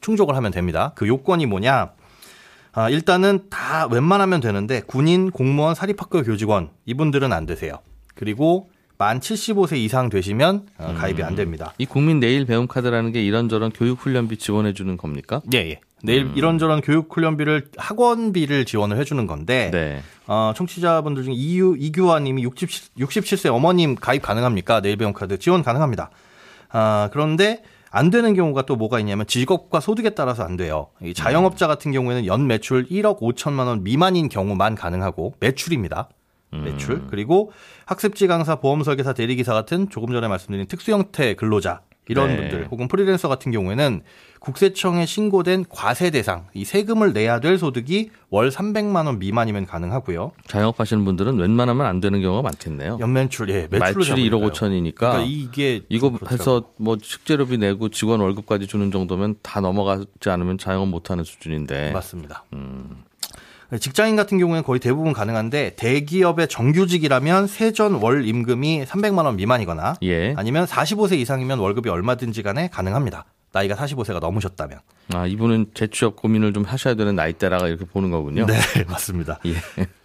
충족을 0.00 0.36
하면 0.36 0.52
됩니다. 0.52 0.92
그 0.94 1.06
요건이 1.06 1.46
뭐냐? 1.46 1.92
아, 2.74 2.88
일단은 2.88 3.50
다 3.50 3.86
웬만하면 3.86 4.40
되는데 4.40 4.80
군인, 4.86 5.30
공무원, 5.30 5.74
사립학교 5.74 6.22
교직원 6.22 6.70
이분들은 6.86 7.32
안 7.32 7.46
되세요. 7.46 7.74
그리고 8.14 8.70
만 8.98 9.20
75세 9.20 9.76
이상 9.78 10.08
되시면 10.08 10.66
어, 10.78 10.94
가입이 10.96 11.22
안 11.22 11.34
됩니다. 11.34 11.74
이 11.78 11.86
국민 11.86 12.20
내일 12.20 12.46
배움 12.46 12.66
카드라는 12.66 13.12
게 13.12 13.22
이런저런 13.22 13.70
교육 13.72 13.98
훈련비 14.00 14.36
지원해 14.36 14.72
주는 14.72 14.96
겁니까? 14.96 15.40
예, 15.52 15.58
예. 15.58 15.80
내일 16.04 16.30
이런저런 16.34 16.80
교육 16.80 17.14
훈련비를 17.14 17.70
학원비를 17.76 18.64
지원을 18.64 18.98
해 18.98 19.04
주는 19.04 19.26
건데 19.26 19.70
네, 19.72 20.02
어, 20.26 20.52
청취자분들 20.54 21.24
중에 21.24 21.32
이유 21.32 21.76
이규환님이 21.78 22.42
60, 22.42 22.96
67세 22.96 23.52
어머님 23.52 23.94
가입 23.94 24.22
가능합니까? 24.22 24.80
내일 24.80 24.96
배움 24.96 25.12
카드 25.12 25.38
지원 25.38 25.62
가능합니다. 25.62 26.10
아 26.70 27.08
그런데 27.12 27.62
안 27.92 28.10
되는 28.10 28.34
경우가 28.34 28.62
또 28.62 28.74
뭐가 28.74 28.98
있냐면 29.00 29.26
직업과 29.26 29.80
소득에 29.80 30.10
따라서 30.10 30.42
안 30.42 30.56
돼요. 30.56 30.88
이 31.02 31.12
자영업자 31.12 31.66
같은 31.66 31.92
경우에는 31.92 32.26
연 32.26 32.46
매출 32.46 32.88
1억 32.88 33.20
5천만 33.20 33.66
원 33.66 33.84
미만인 33.84 34.30
경우만 34.30 34.74
가능하고 34.74 35.34
매출입니다. 35.40 36.08
매출 36.52 37.06
그리고 37.08 37.52
학습지 37.86 38.26
강사 38.26 38.56
보험 38.56 38.82
설계사 38.82 39.12
대리기사 39.12 39.52
같은 39.52 39.88
조금 39.88 40.12
전에 40.12 40.26
말씀드린 40.28 40.66
특수 40.66 40.90
형태 40.90 41.34
근로자 41.34 41.82
이런 42.08 42.28
네. 42.28 42.36
분들 42.36 42.68
혹은 42.70 42.88
프리랜서 42.88 43.28
같은 43.28 43.52
경우에는 43.52 44.02
국세청에 44.40 45.06
신고된 45.06 45.66
과세 45.68 46.10
대상 46.10 46.46
이 46.52 46.64
세금을 46.64 47.12
내야 47.12 47.38
될 47.38 47.58
소득이 47.58 48.10
월 48.28 48.50
300만 48.50 49.06
원 49.06 49.20
미만이면 49.20 49.66
가능하고요. 49.66 50.32
자영업하시는 50.48 51.04
분들은 51.04 51.38
웬만하면 51.38 51.86
안 51.86 52.00
되는 52.00 52.20
경우가 52.20 52.42
많겠네요. 52.42 52.98
연매출 53.00 53.48
예, 53.50 53.68
매출을 53.70 53.78
말출이 53.78 54.28
1억 54.28 54.52
잡으니까요. 54.52 54.52
5천이니까 54.52 54.96
그러니까 54.96 55.24
이게 55.24 55.82
이거 55.88 56.08
그렇더라고요. 56.08 56.34
해서 56.34 56.70
뭐 56.76 56.96
식재료비 57.00 57.58
내고 57.58 57.88
직원 57.88 58.20
월급까지 58.20 58.66
주는 58.66 58.90
정도면 58.90 59.36
다 59.42 59.60
넘어가지 59.60 60.28
않으면 60.28 60.58
자영업 60.58 60.88
못하는 60.88 61.22
수준인데. 61.22 61.92
맞습니다. 61.92 62.44
직장인 63.80 64.16
같은 64.16 64.38
경우에는 64.38 64.64
거의 64.64 64.80
대부분 64.80 65.12
가능한데 65.12 65.74
대기업의 65.76 66.48
정규직이라면 66.48 67.46
세전 67.46 67.94
월 67.94 68.26
임금이 68.26 68.84
300만 68.84 69.24
원 69.24 69.36
미만이거나 69.36 69.94
예. 70.02 70.34
아니면 70.36 70.66
45세 70.66 71.18
이상이면 71.18 71.58
월급이 71.58 71.88
얼마든지 71.88 72.42
간에 72.42 72.68
가능합니다. 72.68 73.24
나이가 73.54 73.74
45세가 73.74 74.18
넘으셨다면. 74.20 74.78
아 75.12 75.26
이분은 75.26 75.72
재취업 75.74 76.16
고민을 76.16 76.54
좀 76.54 76.64
하셔야 76.64 76.94
되는 76.94 77.14
나이대라가 77.14 77.68
이렇게 77.68 77.84
보는 77.84 78.10
거군요. 78.10 78.46
네, 78.46 78.54
맞습니다. 78.88 79.40
예. 79.44 79.52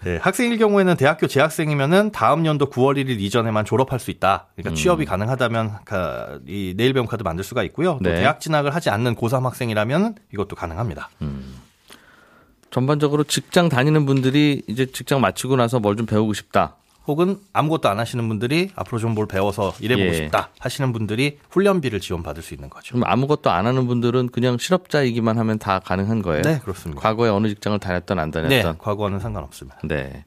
네, 0.03 0.17
학생일 0.21 0.57
경우에는 0.57 0.97
대학교 0.97 1.27
재학생이면은 1.27 2.11
다음 2.11 2.45
연도 2.45 2.69
9월 2.69 2.97
1일 2.97 3.21
이전에만 3.21 3.63
졸업할 3.63 3.99
수 3.99 4.11
있다. 4.11 4.47
그러니까 4.57 4.75
취업이 4.75 5.05
가능하다면 5.05 5.77
가- 5.85 6.39
이 6.45 6.73
내일 6.75 6.91
배움 6.93 7.05
카드 7.05 7.23
만들 7.23 7.45
수가 7.45 7.63
있고요. 7.63 7.99
또 8.03 8.09
네. 8.09 8.15
대학 8.15 8.41
진학을 8.41 8.75
하지 8.75 8.89
않는 8.89 9.15
고3 9.15 9.43
학생이라면 9.43 10.15
이것도 10.33 10.57
가능합니다. 10.57 11.09
전반적으로 12.81 13.23
직장 13.23 13.69
다니는 13.69 14.05
분들이 14.05 14.61
이제 14.67 14.85
직장 14.85 15.19
마치고 15.19 15.55
나서 15.55 15.79
뭘 15.79 15.95
좀 15.97 16.05
배우고 16.05 16.33
싶다. 16.35 16.75
혹은 17.07 17.39
아무것도 17.53 17.89
안 17.89 17.97
하시는 17.99 18.27
분들이 18.27 18.69
앞으로 18.75 18.99
좀 18.99 19.15
뭘 19.15 19.25
배워서 19.27 19.73
일해보고 19.79 20.09
예. 20.09 20.13
싶다 20.13 20.49
하시는 20.59 20.93
분들이 20.93 21.39
훈련비를 21.49 21.99
지원받을 21.99 22.43
수 22.43 22.53
있는 22.53 22.69
거죠. 22.69 22.91
좀 22.93 23.03
아무것도 23.03 23.49
안 23.49 23.65
하는 23.65 23.87
분들은 23.87 24.29
그냥 24.29 24.59
실업자이기만 24.59 25.39
하면 25.39 25.57
다 25.57 25.79
가능한 25.79 26.21
거예요. 26.21 26.43
네, 26.43 26.59
그렇습니다. 26.59 27.01
과거에 27.01 27.29
어느 27.31 27.47
직장을 27.47 27.79
다녔던 27.79 28.19
안 28.19 28.29
네, 28.29 28.41
다녔던. 28.43 28.77
과거와는 28.77 29.19
상관없습니다. 29.21 29.79
네. 29.85 30.25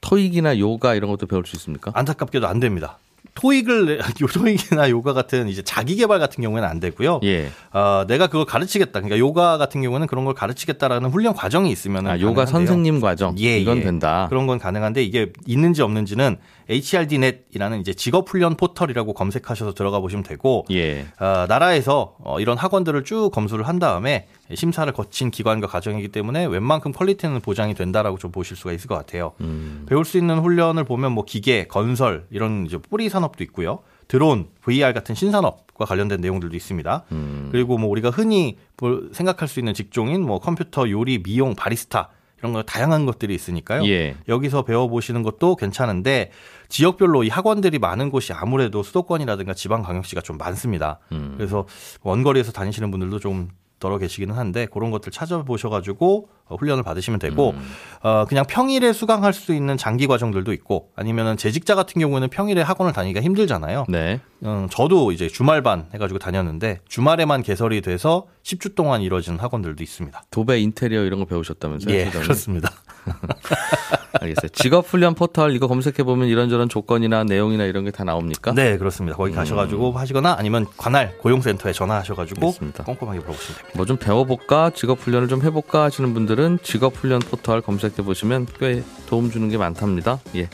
토익이나 0.00 0.60
요가 0.60 0.94
이런 0.94 1.10
것도 1.10 1.26
배울 1.26 1.44
수 1.46 1.56
있습니까? 1.56 1.90
안타깝게도 1.94 2.46
안 2.46 2.60
됩니다. 2.60 2.98
토익을 3.38 4.00
토익이나 4.34 4.90
요가 4.90 5.12
같은 5.12 5.48
이제 5.48 5.62
자기 5.62 5.94
개발 5.94 6.18
같은 6.18 6.42
경우에는 6.42 6.68
안 6.68 6.80
되고요. 6.80 7.20
예. 7.22 7.50
어, 7.72 8.04
내가 8.08 8.26
그걸 8.26 8.44
가르치겠다. 8.44 9.00
그러니까 9.00 9.18
요가 9.18 9.58
같은 9.58 9.80
경우는 9.80 10.08
그런 10.08 10.24
걸 10.24 10.34
가르치겠다라는 10.34 11.10
훈련 11.10 11.34
과정이 11.34 11.70
있으면 11.70 12.08
아, 12.08 12.20
요가 12.20 12.46
선생님 12.46 13.00
과정. 13.00 13.38
예, 13.38 13.58
이건 13.58 13.78
예. 13.78 13.82
된다. 13.82 14.26
그런 14.28 14.46
건 14.46 14.58
가능한데 14.58 15.04
이게 15.04 15.32
있는지 15.46 15.82
없는지는 15.82 16.36
HRDNet이라는 16.68 17.80
이제 17.80 17.94
직업 17.94 18.28
훈련 18.28 18.54
포털이라고 18.56 19.14
검색하셔서 19.14 19.74
들어가 19.74 20.00
보시면 20.00 20.22
되고 20.22 20.64
예. 20.70 21.06
어, 21.18 21.46
나라에서 21.48 22.16
어, 22.20 22.40
이런 22.40 22.58
학원들을 22.58 23.04
쭉 23.04 23.30
검수를 23.32 23.66
한 23.66 23.78
다음에 23.78 24.26
심사를 24.54 24.90
거친 24.92 25.30
기관과 25.30 25.66
과정이기 25.66 26.08
때문에 26.08 26.46
웬만큼 26.46 26.92
quality는 26.92 27.40
보장이 27.40 27.74
된다라고 27.74 28.18
좀 28.18 28.30
보실 28.32 28.56
수가 28.56 28.72
있을 28.72 28.88
것 28.88 28.94
같아요. 28.96 29.32
음. 29.40 29.84
배울 29.88 30.04
수 30.04 30.18
있는 30.18 30.38
훈련을 30.40 30.84
보면 30.84 31.12
뭐 31.12 31.24
기계, 31.24 31.66
건설 31.66 32.26
이런 32.30 32.66
이제 32.66 32.78
뿌리 32.78 33.08
산업도 33.08 33.42
있고요. 33.44 33.80
드론, 34.06 34.48
VR 34.62 34.94
같은 34.94 35.14
신산업과 35.14 35.84
관련된 35.84 36.20
내용들도 36.22 36.56
있습니다. 36.56 37.04
음. 37.12 37.48
그리고 37.52 37.76
뭐 37.76 37.90
우리가 37.90 38.08
흔히 38.08 38.56
볼- 38.78 39.10
생각할 39.12 39.48
수 39.48 39.58
있는 39.60 39.74
직종인 39.74 40.22
뭐 40.22 40.38
컴퓨터, 40.38 40.88
요리, 40.88 41.22
미용, 41.22 41.54
바리스타 41.54 42.08
이런 42.38 42.52
거 42.52 42.62
다양한 42.62 43.06
것들이 43.06 43.34
있으니까요. 43.34 43.84
예. 43.86 44.16
여기서 44.28 44.62
배워보시는 44.62 45.22
것도 45.22 45.56
괜찮은데 45.56 46.30
지역별로 46.68 47.24
이 47.24 47.28
학원들이 47.28 47.78
많은 47.78 48.10
곳이 48.10 48.32
아무래도 48.32 48.82
수도권이라든가 48.82 49.54
지방 49.54 49.82
광역시가 49.82 50.20
좀 50.20 50.38
많습니다. 50.38 51.00
음. 51.12 51.34
그래서 51.36 51.66
원거리에서 52.02 52.52
다니시는 52.52 52.90
분들도 52.90 53.18
좀 53.18 53.48
덜어 53.78 53.98
계시기는 53.98 54.34
한데 54.34 54.66
그런 54.66 54.90
것들 54.90 55.12
찾아보셔가지고 55.12 56.28
어, 56.46 56.56
훈련을 56.56 56.82
받으시면 56.82 57.18
되고 57.18 57.50
음. 57.50 57.70
어, 58.02 58.24
그냥 58.28 58.44
평일에 58.46 58.92
수강할 58.92 59.32
수 59.32 59.54
있는 59.54 59.76
장기 59.76 60.06
과정들도 60.06 60.52
있고 60.54 60.90
아니면은 60.96 61.36
재직자 61.36 61.74
같은 61.74 62.00
경우에는 62.00 62.28
평일에 62.28 62.62
학원을 62.62 62.92
다니기가 62.92 63.20
힘들잖아요. 63.20 63.86
네. 63.88 64.20
음, 64.44 64.68
저도 64.70 65.12
이제 65.12 65.28
주말반 65.28 65.88
해가지고 65.94 66.18
다녔는데 66.18 66.80
주말에만 66.88 67.42
개설이 67.42 67.80
돼서 67.80 68.26
10주 68.42 68.74
동안 68.74 69.02
이루어지는 69.02 69.38
학원들도 69.38 69.82
있습니다. 69.82 70.22
도배 70.30 70.60
인테리어 70.60 71.04
이런 71.04 71.20
거 71.20 71.26
배우셨다면서요? 71.26 71.94
예? 71.94 72.10
그렇습니다. 72.10 72.70
알겠어요. 74.20 74.48
직업 74.52 74.86
훈련 74.86 75.14
포털 75.14 75.54
이거 75.54 75.68
검색해 75.68 76.02
보면 76.02 76.28
이런저런 76.28 76.68
조건이나 76.68 77.24
내용이나 77.24 77.64
이런 77.64 77.84
게 77.84 77.90
다 77.90 78.04
나옵니까? 78.04 78.52
네, 78.52 78.76
그렇습니다. 78.78 79.16
거기 79.16 79.32
가셔가지고 79.32 79.92
하시거나 79.92 80.36
아니면 80.38 80.66
관할 80.76 81.16
고용센터에 81.18 81.72
전화하셔가지고 81.72 82.46
알겠습니다. 82.46 82.84
꼼꼼하게 82.84 83.18
물어보시면 83.20 83.56
됩니다. 83.58 83.76
뭐 83.76 83.86
좀 83.86 83.96
배워볼까, 83.96 84.70
직업 84.74 85.00
훈련을 85.00 85.28
좀 85.28 85.42
해볼까 85.42 85.84
하시는 85.84 86.12
분들은 86.14 86.58
직업 86.62 86.96
훈련 86.96 87.20
포털 87.20 87.60
검색해 87.60 87.96
보시면 88.02 88.46
꽤 88.58 88.82
도움 89.08 89.30
주는 89.30 89.48
게 89.48 89.56
많답니다. 89.56 90.20
예. 90.36 90.48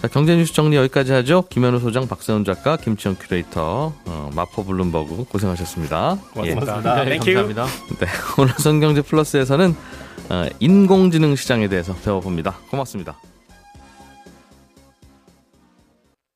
자, 0.00 0.06
경제 0.06 0.36
뉴스 0.36 0.52
정리 0.52 0.76
여기까지 0.76 1.12
하죠. 1.12 1.44
김현우 1.48 1.80
소장, 1.80 2.06
박세훈 2.06 2.44
작가, 2.44 2.76
김치영 2.76 3.16
큐레이터, 3.18 3.92
어, 4.04 4.30
마포 4.34 4.64
블룸버그 4.64 5.24
고생하셨습니다. 5.24 6.18
예. 6.44 6.54
고맙습니다. 6.54 7.04
네, 7.04 7.10
thank 7.18 7.21
you. 7.21 7.24
감사합니다. 7.34 7.66
네, 7.98 8.06
오늘 8.38 8.54
손경제 8.58 9.02
플러스에서는 9.02 9.74
어, 10.30 10.46
인공지능 10.60 11.34
시장에 11.34 11.68
대해서 11.68 11.94
배워봅니다. 11.94 12.58
고맙습니다. 12.70 13.18